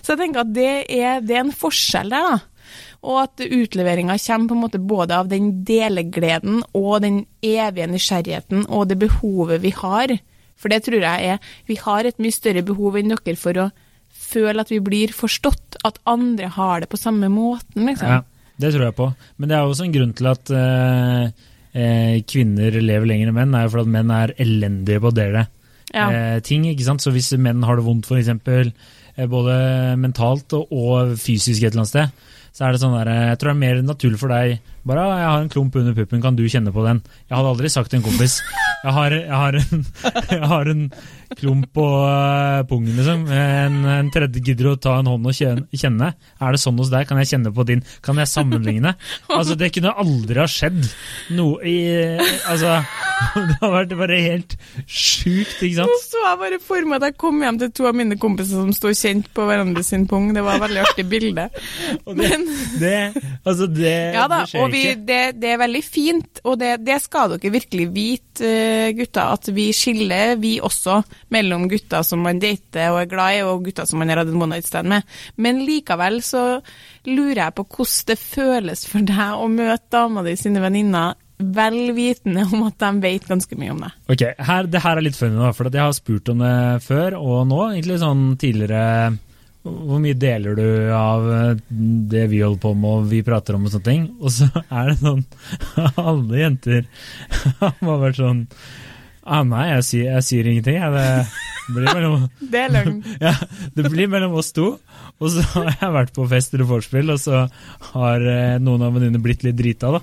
Så 0.00 0.14
jeg 0.14 0.22
tenker 0.22 0.42
at 0.42 0.54
det 0.56 0.70
er, 0.96 1.20
det 1.24 1.36
er 1.36 1.44
en 1.44 1.56
forskjell 1.64 2.14
der, 2.14 2.30
da. 2.32 2.72
Og 3.06 3.20
at 3.20 3.44
utleveringa 3.44 4.16
kommer 4.18 4.48
på 4.48 4.56
en 4.56 4.62
måte 4.64 4.80
både 4.82 5.20
av 5.20 5.28
den 5.30 5.52
delegleden 5.68 6.64
og 6.74 7.04
den 7.04 7.20
evige 7.44 7.86
nysgjerrigheten 7.92 8.64
og 8.66 8.88
det 8.90 8.98
behovet 9.04 9.62
vi 9.62 9.74
har. 9.76 10.16
For 10.56 10.72
det 10.72 10.82
tror 10.86 11.02
jeg 11.04 11.32
er 11.34 11.38
Vi 11.68 11.76
har 11.82 12.06
et 12.08 12.18
mye 12.22 12.32
større 12.34 12.62
behov 12.64 12.96
enn 12.96 13.12
dere 13.12 13.36
for 13.36 13.58
å 13.60 13.70
føle 14.16 14.60
at 14.64 14.70
vi 14.72 14.78
blir 14.80 15.12
forstått. 15.14 15.76
At 15.84 15.98
andre 16.08 16.48
har 16.54 16.80
det 16.82 16.88
på 16.90 16.98
samme 17.00 17.28
måten, 17.30 17.84
liksom. 17.86 18.08
Ja, 18.08 18.22
det 18.58 18.72
tror 18.74 18.86
jeg 18.88 18.96
på. 18.96 19.10
Men 19.38 19.50
det 19.52 19.56
er 19.58 19.66
også 19.68 19.84
en 19.86 19.92
grunn 19.94 20.14
til 20.16 20.30
at 20.32 20.50
eh, 20.50 21.26
eh, 21.76 22.16
kvinner 22.26 22.78
lever 22.80 23.06
lenger 23.10 23.28
enn 23.30 23.36
menn, 23.36 23.54
er 23.54 23.66
jo 23.66 23.74
fordi 23.74 23.86
at 23.86 23.94
menn 23.98 24.14
er 24.16 24.32
elendige 24.42 25.02
på 25.04 25.12
å 25.12 25.16
dele 25.20 25.46
Ja. 25.94 26.08
eh, 26.10 26.38
ting. 26.40 26.64
ikke 26.66 26.84
sant? 26.88 27.04
Så 27.04 27.12
hvis 27.14 27.30
menn 27.38 27.62
har 27.62 27.76
det 27.76 27.84
vondt, 27.86 28.08
f.eks., 28.08 28.32
eh, 29.16 29.26
både 29.30 29.96
mentalt 30.00 30.52
og, 30.58 30.72
og 30.72 31.14
fysisk 31.20 31.62
et 31.62 31.72
eller 31.72 31.84
annet 31.84 31.92
sted, 31.92 32.24
så 32.56 32.66
er 32.66 32.72
det 32.72 32.80
sånn 32.82 32.96
der, 32.96 33.08
eh, 33.12 33.28
jeg 33.30 33.38
tror 33.38 33.52
det 33.52 33.56
er 33.56 33.62
mer 33.66 33.82
naturlig 33.84 34.18
for 34.20 34.32
deg 34.32 34.58
bare 34.86 35.02
«Ah, 35.02 35.18
'Jeg 35.18 35.30
har 35.30 35.42
en 35.42 35.50
klump 35.52 35.76
under 35.76 35.94
puppen, 35.94 36.22
kan 36.22 36.36
du 36.36 36.44
kjenne 36.46 36.72
på 36.72 36.84
den?' 36.86 37.02
Jeg 37.28 37.36
hadde 37.36 37.52
aldri 37.52 37.68
sagt 37.72 37.90
til 37.90 37.98
en 37.98 38.06
kompis 38.06 38.40
'Jeg 38.84 38.92
har, 38.92 39.10
jeg 39.10 39.38
har, 39.42 39.54
en, 39.58 39.86
jeg 40.30 40.48
har 40.52 40.70
en 40.70 40.82
klump 41.36 41.66
på 41.74 41.86
eh, 42.06 42.62
pungen', 42.70 42.94
liksom. 42.96 43.26
En, 43.32 43.84
en 43.84 44.10
tredje 44.14 44.42
gidder 44.42 44.72
å 44.72 44.76
ta 44.78 44.98
en 45.00 45.10
hånd 45.10 45.26
og 45.26 45.34
kjenne. 45.34 46.12
Er 46.40 46.54
det 46.54 46.62
sånn 46.62 46.78
hos 46.78 46.92
deg? 46.92 47.08
Kan 47.08 47.18
jeg 47.18 47.32
kjenne 47.32 47.52
på 47.54 47.66
din? 47.66 47.82
Kan 48.02 48.20
jeg 48.22 48.30
sammenligne? 48.30 48.94
Altså, 49.28 49.56
det 49.58 49.72
kunne 49.74 49.94
aldri 49.96 50.38
ha 50.38 50.46
skjedd 50.46 50.82
noe 51.34 51.58
i 51.66 51.76
Altså 52.46 52.78
det 53.48 53.56
har 53.62 53.72
vært 53.72 53.94
bare 53.96 54.16
helt 54.20 54.54
sjukt, 54.84 55.56
ikke 55.64 55.82
Nå 55.82 55.86
sant? 55.86 56.06
så 56.10 56.22
jeg 56.22 56.38
bare 56.42 56.58
for 56.62 56.88
meg 56.88 57.00
at 57.00 57.08
jeg 57.10 57.16
kom 57.20 57.40
hjem 57.42 57.58
til 57.62 57.70
to 57.74 57.86
av 57.88 57.96
mine 57.96 58.18
kompiser 58.20 58.60
som 58.60 58.72
sto 58.76 58.92
kjent 58.92 59.30
på 59.34 59.46
hverandre 59.48 59.82
sin 59.86 60.04
pung. 60.10 60.28
Det 60.36 60.44
var 60.44 60.58
et 60.58 60.64
veldig 60.66 60.82
artig 60.84 61.06
bilde. 61.10 61.46
Og 62.04 62.12
det, 62.18 62.28
Men 62.30 62.46
det, 62.80 62.96
altså 63.46 63.68
det, 63.72 63.94
ja 64.16 64.26
da, 64.30 64.42
det 64.44 64.60
og 64.60 64.68
vi, 64.74 64.75
ikke. 64.80 65.02
det, 65.08 65.20
det 65.42 65.50
er 65.52 65.60
veldig 65.62 65.82
fint, 65.84 66.40
og 66.44 66.58
det, 66.60 66.72
det 66.86 66.98
skal 67.04 67.34
dere 67.34 67.52
virkelig 67.54 67.88
vite, 67.94 68.46
eh, 68.46 68.92
gutter, 68.96 69.34
at 69.36 69.50
vi 69.56 69.68
skiller, 69.76 70.34
vi 70.42 70.56
også, 70.64 71.00
mellom 71.34 71.68
gutter 71.70 72.06
som 72.06 72.24
man 72.26 72.40
dater 72.42 72.92
og 72.92 73.02
er 73.02 73.10
glad 73.10 73.38
i, 73.38 73.44
og 73.46 73.66
gutter 73.66 73.88
som 73.88 74.02
man 74.02 74.12
har 74.12 74.22
hatt 74.22 74.32
en 74.32 74.40
one 74.40 74.56
night 74.56 74.68
stand 74.68 74.92
med. 74.92 75.06
Men 75.36 75.62
likevel 75.66 76.20
så 76.24 76.46
lurer 77.08 77.44
jeg 77.44 77.56
på 77.56 77.68
hvordan 77.76 78.10
det 78.10 78.18
føles 78.20 78.88
for 78.88 79.06
deg 79.06 79.38
å 79.38 79.46
møte 79.52 79.92
dama 79.92 80.24
di 80.26 80.34
sine 80.38 80.62
venninner 80.64 81.14
vel 81.36 81.92
vitende 81.96 82.46
om 82.48 82.64
at 82.66 82.78
de 82.80 82.90
vet 83.02 83.26
ganske 83.28 83.58
mye 83.60 83.74
om 83.74 83.82
deg. 83.84 83.96
Ok, 84.12 84.24
her, 84.48 84.66
Det 84.72 84.80
her 84.82 84.96
er 84.96 85.04
litt 85.04 85.18
funny, 85.18 85.52
for 85.52 85.68
jeg 85.68 85.82
har 85.82 85.92
spurt 85.96 86.32
om 86.32 86.42
det 86.44 86.56
før 86.86 87.18
og 87.20 87.46
nå. 87.50 87.60
Egentlig 87.74 88.00
sånn 88.00 88.24
tidligere 88.40 89.16
Hvor 89.66 90.00
mye 90.02 90.16
deler 90.18 90.54
du 90.58 90.66
av 90.94 91.26
eh, 91.32 91.60
det 92.12 92.26
vi 92.32 92.40
holder 92.44 92.60
på 92.62 92.72
med 92.78 92.90
og 93.00 93.08
vi 93.10 93.22
prater 93.26 93.56
om 93.58 93.66
og 93.66 93.72
sånne 93.74 93.88
ting? 93.90 94.04
Og 94.20 94.32
så 94.34 94.46
er 94.80 94.92
det 94.92 94.98
sånn 95.02 95.24
Alle 96.08 96.40
jenter 96.42 96.84
har 97.60 98.00
vært 98.06 98.20
sånn 98.20 98.44
ah, 99.26 99.42
Nei, 99.46 99.64
jeg 99.74 99.86
sier, 99.90 100.08
jeg 100.16 100.26
sier 100.28 100.50
ingenting. 100.52 100.78
Jeg, 100.78 101.26
det 101.66 101.74
blir 101.74 101.88
mellom 101.96 102.28
Det 102.52 102.60
er 102.62 102.74
løgn. 102.76 103.00
ja, 103.24 103.32
det 103.74 103.88
blir 103.90 104.10
mellom 104.12 104.36
oss 104.38 104.52
to. 104.54 104.68
Og 105.18 105.32
så 105.34 105.42
har 105.56 105.72
jeg 105.72 105.94
vært 105.96 106.12
på 106.14 106.26
fest 106.30 106.54
eller 106.54 106.68
vorspiel, 106.68 107.10
og 107.14 107.18
så 107.22 107.46
har 107.92 108.26
eh, 108.30 108.58
noen 108.62 108.84
av 108.86 108.94
venninnene 108.94 109.22
blitt 109.24 109.42
litt 109.46 109.56
drita, 109.58 109.90
da. 109.96 110.02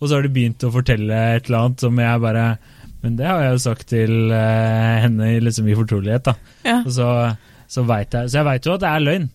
Og 0.00 0.08
så 0.08 0.16
har 0.16 0.24
de 0.24 0.32
begynt 0.34 0.64
å 0.66 0.70
fortelle 0.74 1.18
et 1.36 1.46
eller 1.50 1.60
annet 1.66 1.82
som 1.84 1.98
jeg 2.00 2.22
bare 2.24 2.46
Men 3.04 3.16
det 3.18 3.26
har 3.28 3.42
jeg 3.44 3.52
jo 3.56 3.60
sagt 3.66 3.84
til 3.92 4.32
eh, 4.34 4.96
henne 5.04 5.28
i- 5.36 5.40
liksom 5.42 5.68
i 5.68 5.76
fortrolighet, 5.78 6.24
da. 6.30 6.34
Ja. 6.66 6.78
Og 6.86 6.90
så, 6.96 7.08
så 7.72 7.84
veit 7.88 8.12
jeg 8.12 8.28
Så 8.28 8.38
jeg 8.42 8.46
veit 8.50 8.66
jo 8.68 8.74
at 8.76 8.82
det 8.84 8.90
er 8.92 9.04
løgn. 9.06 9.30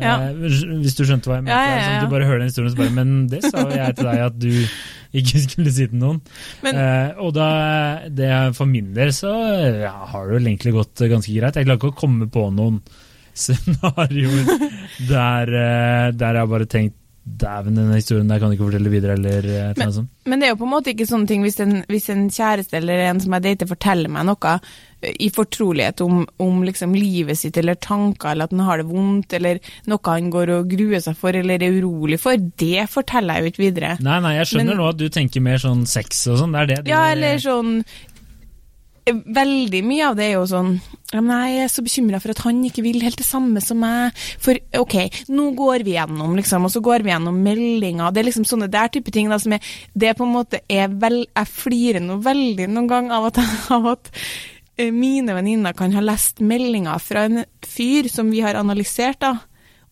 Ja. 0.00 0.12
Eh, 0.30 0.38
hvis 0.80 0.94
du 0.96 1.02
skjønte 1.04 1.28
hva 1.28 1.36
jeg 1.36 1.44
mente. 1.44 1.52
Ja, 1.52 1.64
ja, 1.68 1.76
ja. 1.76 1.84
Sånn 1.90 2.06
du 2.06 2.12
bare 2.14 2.28
hører 2.30 2.40
den 2.40 2.48
historien, 2.48 2.72
så 2.72 2.78
bare 2.80 2.94
Men 2.96 3.10
det 3.28 3.42
sa 3.44 3.64
jo 3.66 3.74
jeg 3.76 3.96
til 3.98 4.08
deg 4.08 4.22
at 4.24 4.38
du 4.40 4.50
ikke 5.20 5.42
skulle 5.44 5.72
si 5.76 5.86
til 5.92 6.00
noen. 6.00 6.22
Men- 6.64 6.78
eh, 6.80 7.20
og 7.20 7.34
da, 7.36 7.48
det, 8.08 8.30
for 8.56 8.70
min 8.70 8.94
del 8.96 9.12
så 9.12 9.32
har 9.34 10.30
det 10.30 10.38
vel 10.38 10.48
egentlig 10.48 10.72
gått 10.78 11.04
ganske 11.12 11.36
greit. 11.36 11.60
Jeg 11.60 11.68
klarer 11.68 11.82
ikke 11.82 11.92
å 11.92 12.00
komme 12.00 12.30
på 12.32 12.46
noen 12.56 12.80
scenarioer 13.42 14.48
der, 15.08 15.52
eh, 15.52 16.08
der 16.16 16.36
jeg 16.38 16.42
har 16.46 16.50
bare 16.56 16.68
tenkt 16.72 16.96
Dæven, 17.22 17.76
denne 17.78 17.94
historien 17.94 18.26
der 18.26 18.40
kan 18.42 18.50
du 18.50 18.56
ikke 18.56 18.66
fortelle 18.66 18.90
videre, 18.90 19.14
eller 19.14 19.44
eh, 19.46 19.68
et 19.70 19.94
sånt. 19.94 20.08
Men 20.26 20.40
det 20.42 20.48
er 20.48 20.50
jo 20.52 20.58
på 20.58 20.66
en 20.66 20.72
måte 20.72 20.90
ikke 20.90 21.06
sånne 21.06 21.28
ting 21.30 21.44
hvis 21.46 21.60
en, 21.62 21.76
hvis 21.86 22.08
en 22.10 22.24
kjæreste 22.34 22.74
eller 22.80 22.98
en 23.04 23.20
som 23.22 23.36
jeg 23.36 23.44
dater 23.44 23.68
forteller 23.70 24.10
meg 24.10 24.26
noe 24.26 24.54
eh, 24.56 25.12
i 25.22 25.28
fortrolighet 25.30 26.02
om, 26.02 26.24
om 26.42 26.64
liksom 26.66 26.96
livet 26.98 27.38
sitt 27.38 27.60
eller 27.62 27.78
tanker, 27.78 28.32
eller 28.32 28.50
at 28.50 28.56
han 28.56 28.64
har 28.66 28.82
det 28.82 28.88
vondt, 28.90 29.36
eller 29.38 29.60
noe 29.86 30.02
han 30.16 30.32
går 30.34 30.50
og 30.56 30.74
gruer 30.74 31.04
seg 31.04 31.14
for 31.20 31.38
eller 31.38 31.62
er 31.62 31.78
urolig 31.78 32.18
for, 32.22 32.34
det 32.58 32.88
forteller 32.90 33.38
jeg 33.38 33.46
jo 33.46 33.52
ikke 33.54 33.64
videre. 33.68 33.92
Nei, 34.02 34.18
nei, 34.26 34.34
jeg 34.40 34.50
skjønner 34.50 34.72
Men- 34.74 34.82
nå 34.82 34.88
at 34.90 34.98
du 34.98 35.06
tenker 35.14 35.46
mer 35.46 35.62
sånn 35.62 35.86
sex 35.86 36.24
og 36.26 36.42
sånn. 36.42 36.58
Det 36.58 36.64
er 36.64 36.72
det 36.74 36.80
du 36.82 36.90
Ja, 36.90 37.04
eller 37.14 37.38
sånn 37.38 37.76
eh, 39.06 39.14
Veldig 39.38 39.84
mye 39.86 40.10
av 40.10 40.18
det 40.18 40.26
er 40.32 40.36
jo 40.40 40.44
sånn 40.50 40.74
men 41.20 41.32
Jeg 41.42 41.64
er 41.64 41.72
så 41.72 41.84
bekymra 41.84 42.20
for 42.22 42.32
at 42.32 42.40
han 42.46 42.62
ikke 42.64 42.84
vil 42.86 43.02
helt 43.04 43.18
det 43.20 43.26
samme 43.26 43.60
som 43.60 43.82
meg. 43.82 44.16
For 44.40 44.56
OK, 44.80 44.96
nå 45.28 45.50
går 45.58 45.84
vi 45.84 45.96
gjennom, 45.98 46.36
liksom, 46.38 46.64
og 46.64 46.72
så 46.72 46.80
går 46.84 47.04
vi 47.04 47.12
gjennom 47.12 47.42
meldinger. 47.44 48.12
Det 48.12 48.22
er 48.22 48.28
liksom 48.30 48.48
sånne 48.48 48.70
der 48.72 48.88
type 48.94 49.12
ting 49.12 49.28
da, 49.28 49.38
som 49.42 49.52
er 49.52 49.72
Det 49.92 50.16
på 50.16 50.24
en 50.24 50.34
måte 50.34 50.62
er 50.68 50.88
vel 50.88 51.26
Jeg 51.26 51.52
flirer 51.52 52.00
nå 52.00 52.18
veldig 52.24 52.70
noen 52.72 52.88
gang 52.88 53.12
av 53.12 53.28
at, 53.28 53.40
av 53.76 53.86
at 53.92 54.10
eh, 54.78 54.92
mine 54.92 55.36
venninner 55.36 55.76
kan 55.76 55.92
ha 55.92 56.02
lest 56.04 56.40
meldinger 56.40 56.98
fra 57.02 57.26
en 57.28 57.44
fyr 57.66 58.08
som 58.08 58.30
vi 58.32 58.40
har 58.44 58.56
analysert, 58.58 59.20
da. 59.20 59.36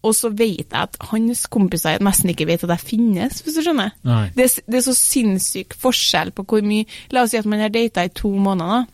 Og 0.01 0.15
så 0.17 0.31
vet 0.33 0.71
jeg 0.73 0.81
at 0.81 0.97
hans 1.11 1.45
kompiser 1.53 2.01
nesten 2.01 2.33
ikke 2.33 2.47
vet 2.49 2.65
at 2.65 2.73
jeg 2.73 2.87
finnes, 2.95 3.43
hvis 3.45 3.59
du 3.59 3.65
skjønner. 3.67 3.93
Det, 4.37 4.47
er 4.47 4.65
det 4.65 4.79
er 4.81 4.87
så 4.87 4.97
sinnssyk 4.97 5.77
forskjell 5.77 6.33
på 6.37 6.47
hvor 6.49 6.65
mye 6.65 6.89
La 7.13 7.27
oss 7.27 7.35
si 7.35 7.41
at 7.41 7.49
man 7.49 7.61
har 7.61 7.73
data 7.75 8.07
i 8.07 8.13
to 8.15 8.31
måneder. 8.33 8.89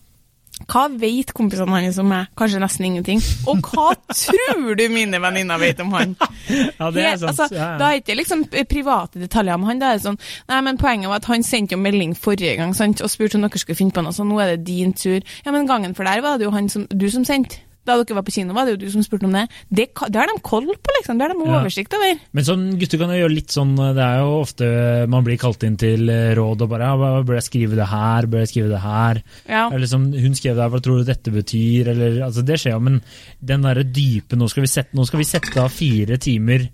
Hva 0.66 0.86
vet 0.98 1.30
kompisene 1.36 1.70
hans 1.78 1.98
om 2.00 2.08
meg? 2.10 2.30
Kanskje 2.38 2.58
nesten 2.62 2.86
ingenting. 2.88 3.20
Og 3.46 3.60
hva 3.68 3.90
tror 4.08 4.72
du 4.78 4.82
mine 4.90 5.20
venninner 5.22 5.60
vet 5.62 5.82
om 5.84 5.92
han? 5.94 6.16
Ja, 6.46 6.92
det 6.94 7.02
er 7.02 7.16
sant. 7.18 7.28
altså, 7.32 7.46
ja, 7.50 7.72
ja. 7.72 7.78
Da 7.80 7.86
er 7.90 7.96
det 7.98 8.04
ikke 8.04 8.16
liksom 8.20 8.42
private 8.70 9.18
detaljer 9.18 9.58
om 9.58 9.64
han. 9.66 9.80
Da 9.82 9.88
er 9.92 9.98
det 9.98 10.04
sånn 10.04 10.18
Nei, 10.46 10.60
men 10.62 10.78
poenget 10.78 11.10
var 11.10 11.18
at 11.18 11.26
han 11.30 11.42
sendte 11.46 11.74
jo 11.74 11.80
melding 11.82 12.14
forrige 12.18 12.54
gang 12.60 12.74
sant? 12.76 13.02
og 13.02 13.10
spurte 13.10 13.38
om 13.38 13.42
dere 13.44 13.58
skulle 13.58 13.78
finne 13.78 13.94
på 13.94 14.04
noe, 14.06 14.14
så 14.14 14.24
nå 14.26 14.38
er 14.42 14.54
det 14.54 14.66
din 14.68 14.94
tur. 14.96 15.20
Ja, 15.44 15.52
men 15.54 15.66
gangen 15.68 15.96
for 15.98 16.06
der 16.06 16.22
var 16.24 16.38
det 16.38 16.46
jo 16.46 16.54
han 16.54 16.70
som, 16.72 16.86
du 16.90 17.08
som 17.10 17.26
sendte. 17.26 17.60
Da 17.86 17.94
dere 18.02 18.16
var 18.18 18.24
på 18.26 18.32
kino, 18.34 18.52
var 18.56 18.66
det 18.66 18.74
jo 18.74 18.80
du 18.82 18.88
som 18.90 19.04
spurte 19.06 19.28
om 19.28 19.32
det. 19.36 19.44
Det, 19.70 19.86
det 20.10 20.18
har 20.18 20.26
de 20.26 20.40
koll 20.42 20.66
på, 20.74 20.94
liksom. 20.98 21.16
Det 21.20 21.26
har 21.28 21.34
de 21.34 21.46
Ja. 21.46 21.60
oversikt 21.60 21.94
over. 21.94 22.18
Men 22.34 22.44
sånn, 22.48 22.64
gutter 22.80 22.98
kan 22.98 23.12
jo 23.14 23.20
gjøre 23.22 23.34
litt 23.36 23.54
sånn 23.54 23.76
Det 23.76 24.02
er 24.02 24.18
jo 24.24 24.32
ofte 24.42 24.70
man 25.08 25.24
blir 25.24 25.38
kalt 25.38 25.62
inn 25.68 25.76
til 25.78 26.10
eh, 26.10 26.34
råd 26.34 26.62
og 26.66 26.72
bare 26.72 26.88
ja, 26.90 27.22
Bør 27.22 27.38
jeg 27.38 27.46
skrive 27.46 27.78
det 27.78 27.86
her? 27.90 28.26
Bør 28.26 28.42
jeg 28.42 28.50
skrive 28.52 28.72
det 28.74 28.82
her? 28.82 29.22
Ja. 29.48 29.62
Eller 29.70 29.84
liksom, 29.86 30.08
hun 30.12 30.34
skrev 30.34 30.56
det 30.58 30.64
her, 30.66 30.74
hva 30.74 30.82
tror 30.82 30.98
du 31.00 31.04
dette 31.12 31.30
betyr? 31.34 31.92
Eller, 31.94 32.18
altså 32.26 32.42
Det 32.44 32.58
skjer 32.60 32.74
jo, 32.76 32.82
men 32.90 33.00
den 33.40 33.62
derre 33.62 33.86
dype 33.86 34.36
nå 34.36 34.48
skal, 34.50 34.66
vi 34.66 34.72
sette, 34.74 34.96
nå 34.98 35.06
skal 35.06 35.22
vi 35.22 35.28
sette 35.30 35.62
av 35.62 35.70
fire 35.72 36.18
timer, 36.18 36.66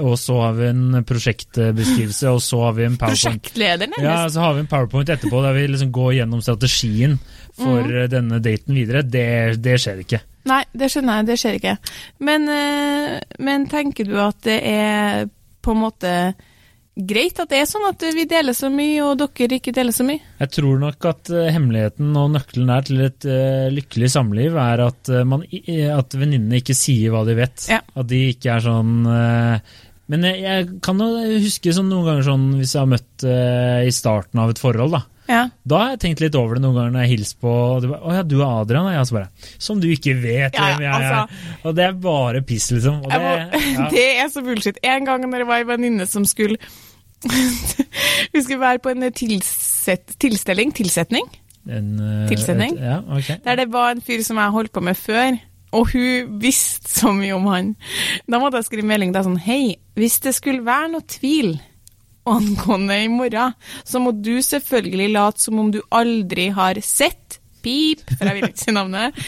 og 0.00 0.14
så 0.16 0.38
har 0.40 0.54
vi 0.56 0.66
en 0.70 1.02
prosjektbeskrivelse, 1.04 2.30
og 2.32 2.40
så 2.42 2.60
har 2.64 2.72
vi 2.78 2.84
en 2.86 2.96
powerpoint. 2.96 3.50
Ja, 4.02 4.28
så 4.32 4.40
har 4.40 4.54
vi 4.56 4.62
en 4.64 4.70
powerpoint 4.70 5.10
etterpå 5.12 5.42
der 5.44 5.56
vi 5.56 5.66
liksom 5.68 5.90
går 5.92 6.14
gjennom 6.20 6.42
strategien 6.44 7.18
for 7.58 7.80
eh, 7.90 8.06
denne 8.12 8.38
daten 8.44 8.74
videre. 8.76 9.02
Det, 9.04 9.26
det 9.62 9.78
skjer 9.82 10.00
ikke. 10.04 10.22
Nei, 10.48 10.62
det 10.74 10.88
skjønner 10.90 11.20
jeg, 11.20 11.28
det 11.28 11.36
skjer 11.40 11.58
ikke. 11.58 11.74
Men, 12.26 12.48
eh, 12.50 13.18
men 13.42 13.68
tenker 13.70 14.08
du 14.08 14.16
at 14.22 14.40
det 14.46 14.58
er 14.66 15.28
på 15.62 15.74
en 15.74 15.84
måte 15.84 16.14
greit 16.92 17.38
at 17.40 17.48
det 17.48 17.60
er 17.62 17.68
sånn 17.70 17.86
at 17.88 18.02
vi 18.12 18.26
deler 18.28 18.56
så 18.56 18.68
mye, 18.72 18.98
og 19.06 19.20
dere 19.20 19.56
ikke 19.56 19.72
deler 19.72 19.94
så 19.96 20.04
mye? 20.04 20.20
Jeg 20.42 20.52
tror 20.58 20.82
nok 20.82 21.06
at 21.08 21.30
eh, 21.30 21.52
hemmeligheten 21.54 22.10
og 22.18 22.34
nøkkelen 22.34 22.74
er 22.74 22.88
til 22.88 23.04
et 23.06 23.28
eh, 23.28 23.70
lykkelig 23.72 24.10
samliv, 24.16 24.58
er 24.58 24.84
at, 24.88 25.14
man, 25.28 25.46
at 25.46 26.18
venninnene 26.18 26.60
ikke 26.60 26.76
sier 26.76 27.14
hva 27.14 27.22
de 27.28 27.38
vet. 27.38 27.68
Ja. 27.70 27.80
At 27.94 28.10
de 28.10 28.26
ikke 28.32 28.56
er 28.56 28.66
sånn 28.66 29.06
Men 29.06 30.26
jeg, 30.26 30.42
jeg 30.42 30.68
kan 30.84 31.00
jo 31.00 31.08
huske 31.46 31.72
sånn 31.72 31.88
noen 31.92 32.08
ganger 32.08 32.26
sånn 32.26 32.46
hvis 32.58 32.74
jeg 32.74 32.82
har 32.82 32.92
møtt 32.96 33.26
eh, 33.30 33.86
i 33.86 33.94
starten 33.94 34.42
av 34.42 34.52
et 34.52 34.60
forhold, 34.60 34.98
da. 34.98 35.06
Ja. 35.32 35.42
Da 35.64 35.78
har 35.80 35.90
jeg 35.94 36.00
tenkt 36.04 36.20
litt 36.20 36.36
over 36.36 36.58
det 36.58 36.62
noen 36.66 36.76
ganger 36.76 36.92
når 36.98 37.04
jeg 37.06 37.12
hilser 37.14 37.38
på 37.40 37.52
og 37.56 37.86
bare, 37.88 38.00
Å 38.04 38.16
ja, 38.18 38.22
du 38.28 38.34
er 38.42 38.46
Adrian? 38.60 38.88
Og 38.90 38.92
jeg 38.98 39.14
bare 39.16 39.56
Som 39.66 39.80
du 39.80 39.86
ikke 39.88 40.12
vet 40.20 40.58
Ja, 40.58 40.66
hvem 40.74 40.84
jeg 40.84 40.92
er. 40.92 41.06
altså. 41.16 41.58
og 41.64 41.76
det 41.78 41.84
er 41.88 41.98
bare 42.04 42.42
piss, 42.52 42.66
liksom. 42.74 42.98
Og 43.00 43.10
det, 43.12 43.20
må, 43.22 43.34
ja. 43.40 43.86
det 43.94 44.06
er 44.20 44.28
så 44.34 44.42
bullshit. 44.44 44.80
En 44.84 45.08
gang 45.08 45.24
når 45.24 45.44
det 45.44 45.48
var 45.48 45.62
ei 45.62 45.68
venninne 45.72 46.06
som 46.10 46.26
skulle 46.28 46.58
Vi 48.32 48.42
skulle 48.42 48.60
være 48.60 48.82
på 48.82 48.92
en 48.92 49.06
tilset, 49.14 50.16
tilstelning, 50.20 50.72
tilsetning, 50.74 51.28
En, 51.70 51.88
uh, 52.00 52.28
tilsetning. 52.28 52.72
et- 52.78 52.82
Ja, 52.82 52.98
okay. 53.16 53.36
der 53.44 53.56
det 53.62 53.68
var 53.72 53.90
en 53.94 54.00
fyr 54.02 54.22
som 54.26 54.36
jeg 54.42 54.50
holdt 54.50 54.72
på 54.72 54.82
med 54.82 54.96
før. 54.98 55.38
Og 55.72 55.88
hun 55.94 56.40
visste 56.42 56.88
så 56.90 57.12
mye 57.16 57.32
om 57.32 57.46
han. 57.48 57.76
Da 58.28 58.38
måtte 58.42 58.58
jeg 58.60 58.64
skrive 58.66 58.84
melding 58.90 59.12
da 59.14 59.22
sånn 59.24 59.38
Hei, 59.40 59.76
hvis 59.96 60.18
det 60.20 60.34
skulle 60.36 60.64
være 60.66 60.90
noe 60.92 61.06
tvil 61.08 61.54
angående 62.28 62.96
i 63.04 63.08
morgen, 63.10 63.54
så 63.84 64.00
må 64.02 64.12
du 64.22 64.36
selvfølgelig 64.44 65.08
late 65.14 65.42
som 65.42 65.58
om 65.62 65.70
du 65.74 65.80
aldri 65.90 66.50
har 66.54 66.78
sett 66.86 67.38
Pip, 67.62 68.00
for 68.18 68.26
jeg 68.26 68.34
vil 68.40 68.48
ikke 68.50 68.58
si 68.64 68.72
navnet. 68.74 69.18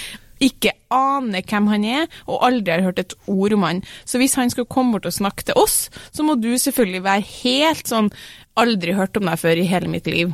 Ikke 0.42 0.72
aner 0.90 1.44
hvem 1.46 1.68
han 1.70 1.85
er, 1.87 2.09
og 2.26 2.42
aldri 2.48 2.72
har 2.74 2.83
hørt 2.88 2.98
et 2.98 3.14
ord 3.30 3.54
om 3.54 3.62
han. 3.62 3.83
Så 4.04 4.18
hvis 4.18 4.35
han 4.35 4.50
skulle 4.50 4.66
komme 4.66 4.96
bort 4.96 5.07
og 5.07 5.14
snakke 5.14 5.46
til 5.46 5.54
oss, 5.61 5.88
så 6.11 6.26
må 6.26 6.35
du 6.42 6.50
selvfølgelig 6.59 7.04
være 7.07 7.28
helt 7.42 7.90
sånn 7.90 8.11
Aldri 8.59 8.92
hørt 8.94 9.16
om 9.18 9.26
deg 9.26 9.38
før 9.40 9.59
i 9.59 9.66
hele 9.66 9.88
mitt 9.90 10.07
liv. 10.07 10.28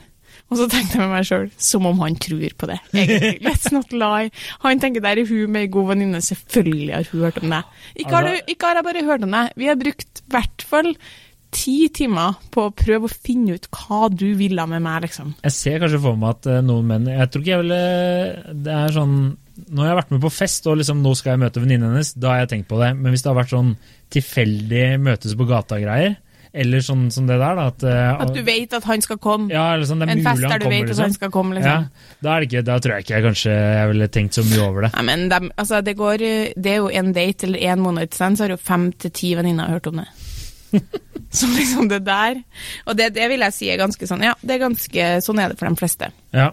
Og 0.50 0.58
så 0.58 0.66
tenkte 0.68 0.98
jeg 0.98 1.04
med 1.06 1.12
meg 1.14 1.24
sjøl, 1.28 1.46
som 1.62 1.86
om 1.88 2.00
han 2.02 2.16
tror 2.20 2.52
på 2.58 2.66
det. 2.68 2.76
Egentlig. 2.92 3.36
Let's 3.46 3.70
not 3.72 3.92
lie. 3.96 4.32
Han 4.64 4.80
tenker 4.82 5.00
der 5.04 5.20
er 5.22 5.28
hun 5.30 5.52
med 5.54 5.62
ei 5.68 5.70
god 5.72 5.92
venninne, 5.92 6.20
selvfølgelig 6.24 6.90
har 6.96 7.08
hun 7.12 7.22
hørt 7.24 7.38
om 7.40 7.54
deg. 7.54 7.70
Ikke 7.94 8.16
har, 8.16 8.28
Altså- 8.28 8.42
du, 8.48 8.52
ikke 8.52 8.66
har 8.72 8.80
jeg 8.80 8.88
bare 8.90 9.04
hørt 9.06 9.24
om 9.28 9.36
deg, 9.38 9.52
Vi 9.56 9.68
har 9.70 9.78
brukt 9.80 10.20
i 10.24 10.32
hvert 10.34 10.66
fall 10.72 10.90
ti 11.54 11.76
timer 11.94 12.38
på 12.54 12.68
å 12.68 12.72
prøve 12.74 13.08
å 13.08 13.12
finne 13.12 13.58
ut 13.58 13.68
hva 13.74 14.08
du 14.12 14.28
ville 14.38 14.66
med 14.70 14.84
meg, 14.84 15.04
liksom. 15.08 15.34
Jeg 15.44 15.56
ser 15.56 15.82
kanskje 15.82 16.02
for 16.02 16.18
meg 16.20 16.38
at 16.38 16.48
eh, 16.50 16.62
noen 16.64 16.88
menn 16.90 17.10
Jeg 17.10 17.30
tror 17.30 17.44
ikke 17.44 17.52
jeg 17.52 17.62
ville 17.64 18.54
Det 18.66 18.74
er 18.76 18.94
sånn 18.94 19.14
Når 19.66 19.84
jeg 19.84 19.92
har 19.92 20.00
vært 20.00 20.14
med 20.14 20.24
på 20.24 20.32
fest 20.32 20.68
og 20.70 20.80
liksom 20.80 21.04
nå 21.04 21.14
skal 21.18 21.34
jeg 21.34 21.42
møte 21.44 21.62
venninnen 21.62 21.92
hennes, 21.92 22.14
da 22.14 22.32
har 22.32 22.42
jeg 22.44 22.52
tenkt 22.54 22.70
på 22.70 22.80
det. 22.80 22.94
Men 22.96 23.12
hvis 23.12 23.24
det 23.26 23.32
har 23.32 23.38
vært 23.42 23.52
sånn 23.52 23.74
tilfeldig 24.10 24.84
møtes 25.04 25.36
på 25.38 25.46
gata-greier, 25.46 26.16
eller 26.50 26.82
sånn 26.82 27.04
som 27.14 27.28
det 27.28 27.36
der, 27.38 27.58
da 27.58 27.66
at, 27.70 27.84
eh, 27.86 28.22
At 28.24 28.32
du 28.34 28.40
vet 28.46 28.72
at 28.74 28.86
han 28.88 29.02
skal 29.04 29.20
komme. 29.22 29.50
ja, 29.52 29.68
eller 29.74 29.86
sånn, 29.86 30.02
det 30.02 30.08
er 30.08 30.16
en 30.16 30.24
fest 30.24 30.42
der 30.42 30.58
du 30.58 30.64
kommer, 30.64 30.74
vet 30.74 30.82
at 30.82 30.90
liksom. 30.90 31.04
han 31.04 31.14
skal 31.14 31.32
komme, 31.34 31.58
liksom. 31.58 31.70
Ja, 31.70 32.16
da, 32.18 32.32
er 32.32 32.40
det 32.40 32.48
ikke, 32.48 32.64
da 32.66 32.78
tror 32.80 32.94
jeg 32.94 33.06
ikke 33.06 33.14
jeg 33.14 33.26
kanskje 33.28 33.54
jeg 33.54 33.92
ville 33.92 34.08
tenkt 34.16 34.38
så 34.38 34.46
mye 34.48 34.64
over 34.64 34.86
det. 34.86 34.90
Nei, 34.96 35.04
men 35.10 35.28
de, 35.30 35.52
altså, 35.62 35.82
det, 35.86 35.94
går, 36.00 36.26
eh, 36.26 36.56
det 36.56 36.72
er 36.72 36.80
jo 36.80 36.90
en 37.02 37.12
date 37.14 37.46
eller 37.46 37.68
en 37.74 37.84
måned 37.84 38.10
til 38.10 38.24
sen, 38.24 38.38
så 38.38 38.46
har 38.46 38.56
jo 38.56 38.58
fem 38.72 38.90
til 38.98 39.14
ti 39.20 39.32
venninner 39.38 39.70
hørt 39.76 39.86
om 39.92 40.02
det. 40.02 40.08
Som 41.40 41.52
liksom 41.54 41.86
det 41.90 42.00
der. 42.02 42.40
Og 42.90 42.96
det, 42.98 43.12
det 43.14 43.28
vil 43.30 43.44
jeg 43.44 43.54
si 43.54 43.68
er 43.70 43.78
ganske 43.78 44.06
sånn 44.08 44.24
Ja, 44.26 44.32
det 44.42 44.56
er 44.56 44.64
ganske, 44.64 45.04
sånn 45.22 45.38
er 45.38 45.52
det 45.52 45.60
for 45.60 45.70
de 45.70 45.78
fleste. 45.78 46.08
Ja. 46.34 46.48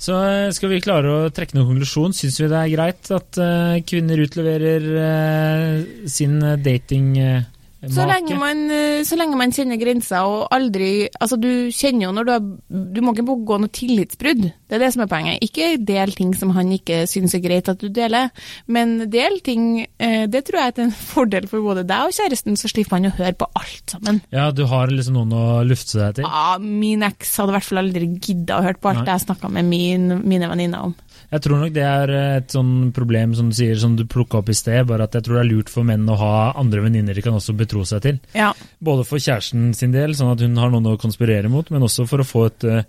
Så 0.00 0.18
eh, 0.28 0.50
skal 0.56 0.74
vi 0.74 0.82
klare 0.84 1.14
å 1.14 1.30
trekke 1.32 1.56
noen 1.56 1.70
konklusjon. 1.72 2.16
Syns 2.16 2.36
vi 2.42 2.50
det 2.50 2.58
er 2.60 2.74
greit 2.74 3.10
at 3.16 3.40
uh, 3.40 3.78
kvinner 3.88 4.20
utleverer 4.26 4.90
uh, 4.98 6.04
sin 6.10 6.36
dating... 6.60 7.16
Uh, 7.16 7.40
så 7.88 8.04
lenge, 8.04 8.36
man, 8.36 8.66
eh, 8.70 9.00
så 9.08 9.16
lenge 9.16 9.38
man 9.40 9.52
kjenner 9.56 9.78
grenser 9.80 10.26
og 10.28 10.50
aldri 10.52 11.08
Altså, 11.16 11.38
du 11.40 11.70
kjenner 11.72 12.06
jo 12.06 12.12
når 12.12 12.26
du 12.26 12.32
har 12.34 12.42
Du 12.68 13.00
må 13.00 13.14
ikke 13.14 13.24
pågå 13.30 13.56
noe 13.62 13.72
tillitsbrudd. 13.72 14.42
Det 14.68 14.76
er 14.76 14.82
det 14.84 14.90
som 14.92 15.04
er 15.04 15.10
poenget. 15.10 15.40
Ikke 15.46 15.70
del 15.80 16.12
ting 16.16 16.34
som 16.36 16.52
han 16.56 16.70
ikke 16.74 17.02
syns 17.10 17.34
er 17.34 17.42
greit 17.44 17.70
at 17.72 17.80
du 17.80 17.88
deler, 17.88 18.28
men 18.68 19.10
del 19.10 19.40
ting 19.46 19.86
eh, 19.98 20.26
Det 20.30 20.44
tror 20.46 20.60
jeg 20.60 20.74
er 20.74 20.82
en 20.84 20.94
fordel 21.14 21.48
for 21.50 21.64
både 21.64 21.86
deg 21.88 22.10
og 22.10 22.16
kjæresten, 22.16 22.58
så 22.60 22.68
slipper 22.70 22.98
man 22.98 23.10
å 23.10 23.16
høre 23.16 23.36
på 23.40 23.48
alt 23.56 23.96
sammen. 23.96 24.20
Ja, 24.34 24.50
du 24.52 24.66
har 24.70 24.92
liksom 24.92 25.16
noen 25.16 25.32
å 25.36 25.44
lufte 25.66 25.96
seg 25.96 26.20
til? 26.20 26.28
Ja, 26.28 26.58
min 26.60 27.06
eks 27.06 27.32
hadde 27.40 27.54
i 27.54 27.58
hvert 27.58 27.70
fall 27.70 27.84
aldri 27.84 28.12
gidda 28.20 28.60
å 28.60 28.66
høre 28.66 28.80
på 28.80 28.92
alt 28.92 29.04
Nei. 29.04 29.14
jeg 29.14 29.24
snakka 29.24 29.50
med 29.56 29.68
min, 29.70 30.20
mine 30.28 30.50
venninner 30.50 30.90
om. 30.90 30.94
Jeg 31.30 31.44
tror 31.44 31.60
nok 31.62 31.74
det 31.74 31.84
er 31.86 32.12
et 32.40 32.54
sånn 32.54 32.90
problem 32.94 33.36
som 33.38 33.50
du 33.52 33.54
sier, 33.54 33.76
som 33.78 33.94
du 33.98 34.02
plukka 34.10 34.40
opp 34.40 34.48
i 34.50 34.56
sted, 34.56 34.82
bare 34.88 35.06
at 35.06 35.14
jeg 35.14 35.26
tror 35.26 35.38
det 35.38 35.42
er 35.44 35.50
lurt 35.52 35.70
for 35.70 35.86
menn 35.86 36.08
å 36.10 36.18
ha 36.18 36.32
andre 36.58 36.82
venninner 36.82 37.14
de 37.14 37.22
kan 37.22 37.36
også 37.38 37.54
betro 37.58 37.84
seg 37.86 38.02
til. 38.06 38.18
Ja. 38.34 38.50
Både 38.82 39.06
for 39.06 39.22
kjæresten 39.22 39.70
sin 39.78 39.94
del, 39.94 40.16
sånn 40.18 40.32
at 40.34 40.42
hun 40.42 40.58
har 40.58 40.72
noen 40.72 40.90
å 40.90 40.98
konspirere 41.00 41.52
mot, 41.52 41.70
men 41.70 41.86
også 41.86 42.08
for 42.10 42.24
å 42.24 42.26
få 42.26 42.48
et 42.48 42.66
uh, 42.66 42.80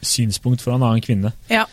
synspunkt 0.00 0.64
fra 0.64 0.78
en 0.78 0.86
annen 0.86 1.04
kvinne. 1.04 1.34
Ja. 1.52 1.66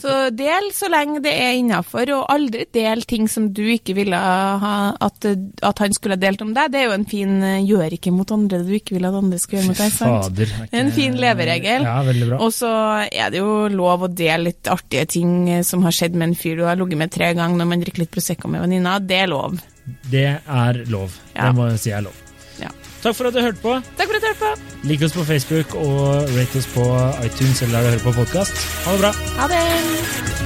Så 0.00 0.16
del 0.34 0.70
så 0.74 0.90
lenge 0.92 1.22
det 1.24 1.32
er 1.32 1.58
innafor, 1.58 2.10
og 2.16 2.28
aldri 2.32 2.66
del 2.74 3.04
ting 3.08 3.28
som 3.30 3.50
du 3.54 3.62
ikke 3.74 3.96
ville 3.96 4.18
ha 4.18 4.74
at, 5.04 5.26
at, 5.26 5.82
han 5.82 5.96
skulle 5.96 6.18
ha 6.18 6.22
delt 6.22 6.42
om 6.44 6.54
deg. 6.56 6.72
Det 6.72 6.80
er 6.80 6.88
jo 6.88 6.96
en 6.96 7.08
fin 7.08 7.34
gjør 7.64 7.96
ikke 7.98 8.14
mot 8.14 8.34
andre 8.34 8.60
det 8.60 8.68
du 8.68 8.76
ikke 8.78 8.96
vil 8.98 9.08
at 9.08 9.18
andre 9.18 9.40
skal 9.42 9.58
gjøre 9.58 9.70
mot 9.70 9.82
deg. 9.82 9.94
sant? 9.94 10.28
Fader, 10.28 10.54
er 10.70 10.82
en 10.82 10.92
fin 10.94 11.18
leveregel. 11.18 11.86
Ja, 11.88 11.98
veldig 12.06 12.30
bra. 12.32 12.40
Og 12.44 12.54
så 12.54 12.72
er 13.08 13.34
det 13.34 13.42
jo 13.42 13.68
lov 13.72 14.06
å 14.06 14.12
dele 14.12 14.50
litt 14.50 14.70
artige 14.70 15.06
ting 15.16 15.36
som 15.66 15.84
har 15.86 15.94
skjedd 15.94 16.18
med 16.18 16.32
en 16.32 16.38
fyr 16.38 16.58
du 16.60 16.66
har 16.68 16.78
ligget 16.80 17.00
med 17.00 17.14
tre 17.14 17.32
ganger 17.36 17.60
når 17.60 17.70
man 17.70 17.84
drikker 17.84 18.04
litt 18.04 18.12
Prosecco 18.14 18.50
med 18.50 18.64
venninna. 18.64 18.98
Det 19.02 19.24
er 19.24 19.32
lov. 19.32 19.58
Det 20.10 20.28
er 20.40 20.84
lov. 20.88 21.16
Ja. 21.34 21.48
Det 21.48 21.56
må 21.58 21.72
jeg 21.72 21.82
si 21.82 21.96
er 21.96 22.06
lov. 22.06 22.23
Takk 23.04 23.18
for 23.18 23.28
at 23.28 23.34
du 23.36 23.40
hørte 23.44 23.60
på. 23.60 23.74
Takk 23.98 24.08
for 24.08 24.16
at 24.16 24.22
du 24.22 24.26
hørte 24.30 24.40
på. 24.40 24.78
Lik 24.88 25.04
oss 25.04 25.12
på 25.12 25.26
Facebook 25.28 25.74
og 25.76 26.24
rate 26.32 26.62
oss 26.62 26.70
på 26.72 26.88
iTunes 27.26 27.60
eller 27.62 27.76
der 27.76 27.84
du 27.84 27.92
hører 27.92 28.06
på 28.06 28.16
podkast. 28.22 28.66
Ha 28.86 28.96
det 28.96 29.04
bra. 29.04 29.12
Ha 29.42 29.52
det. 29.52 30.43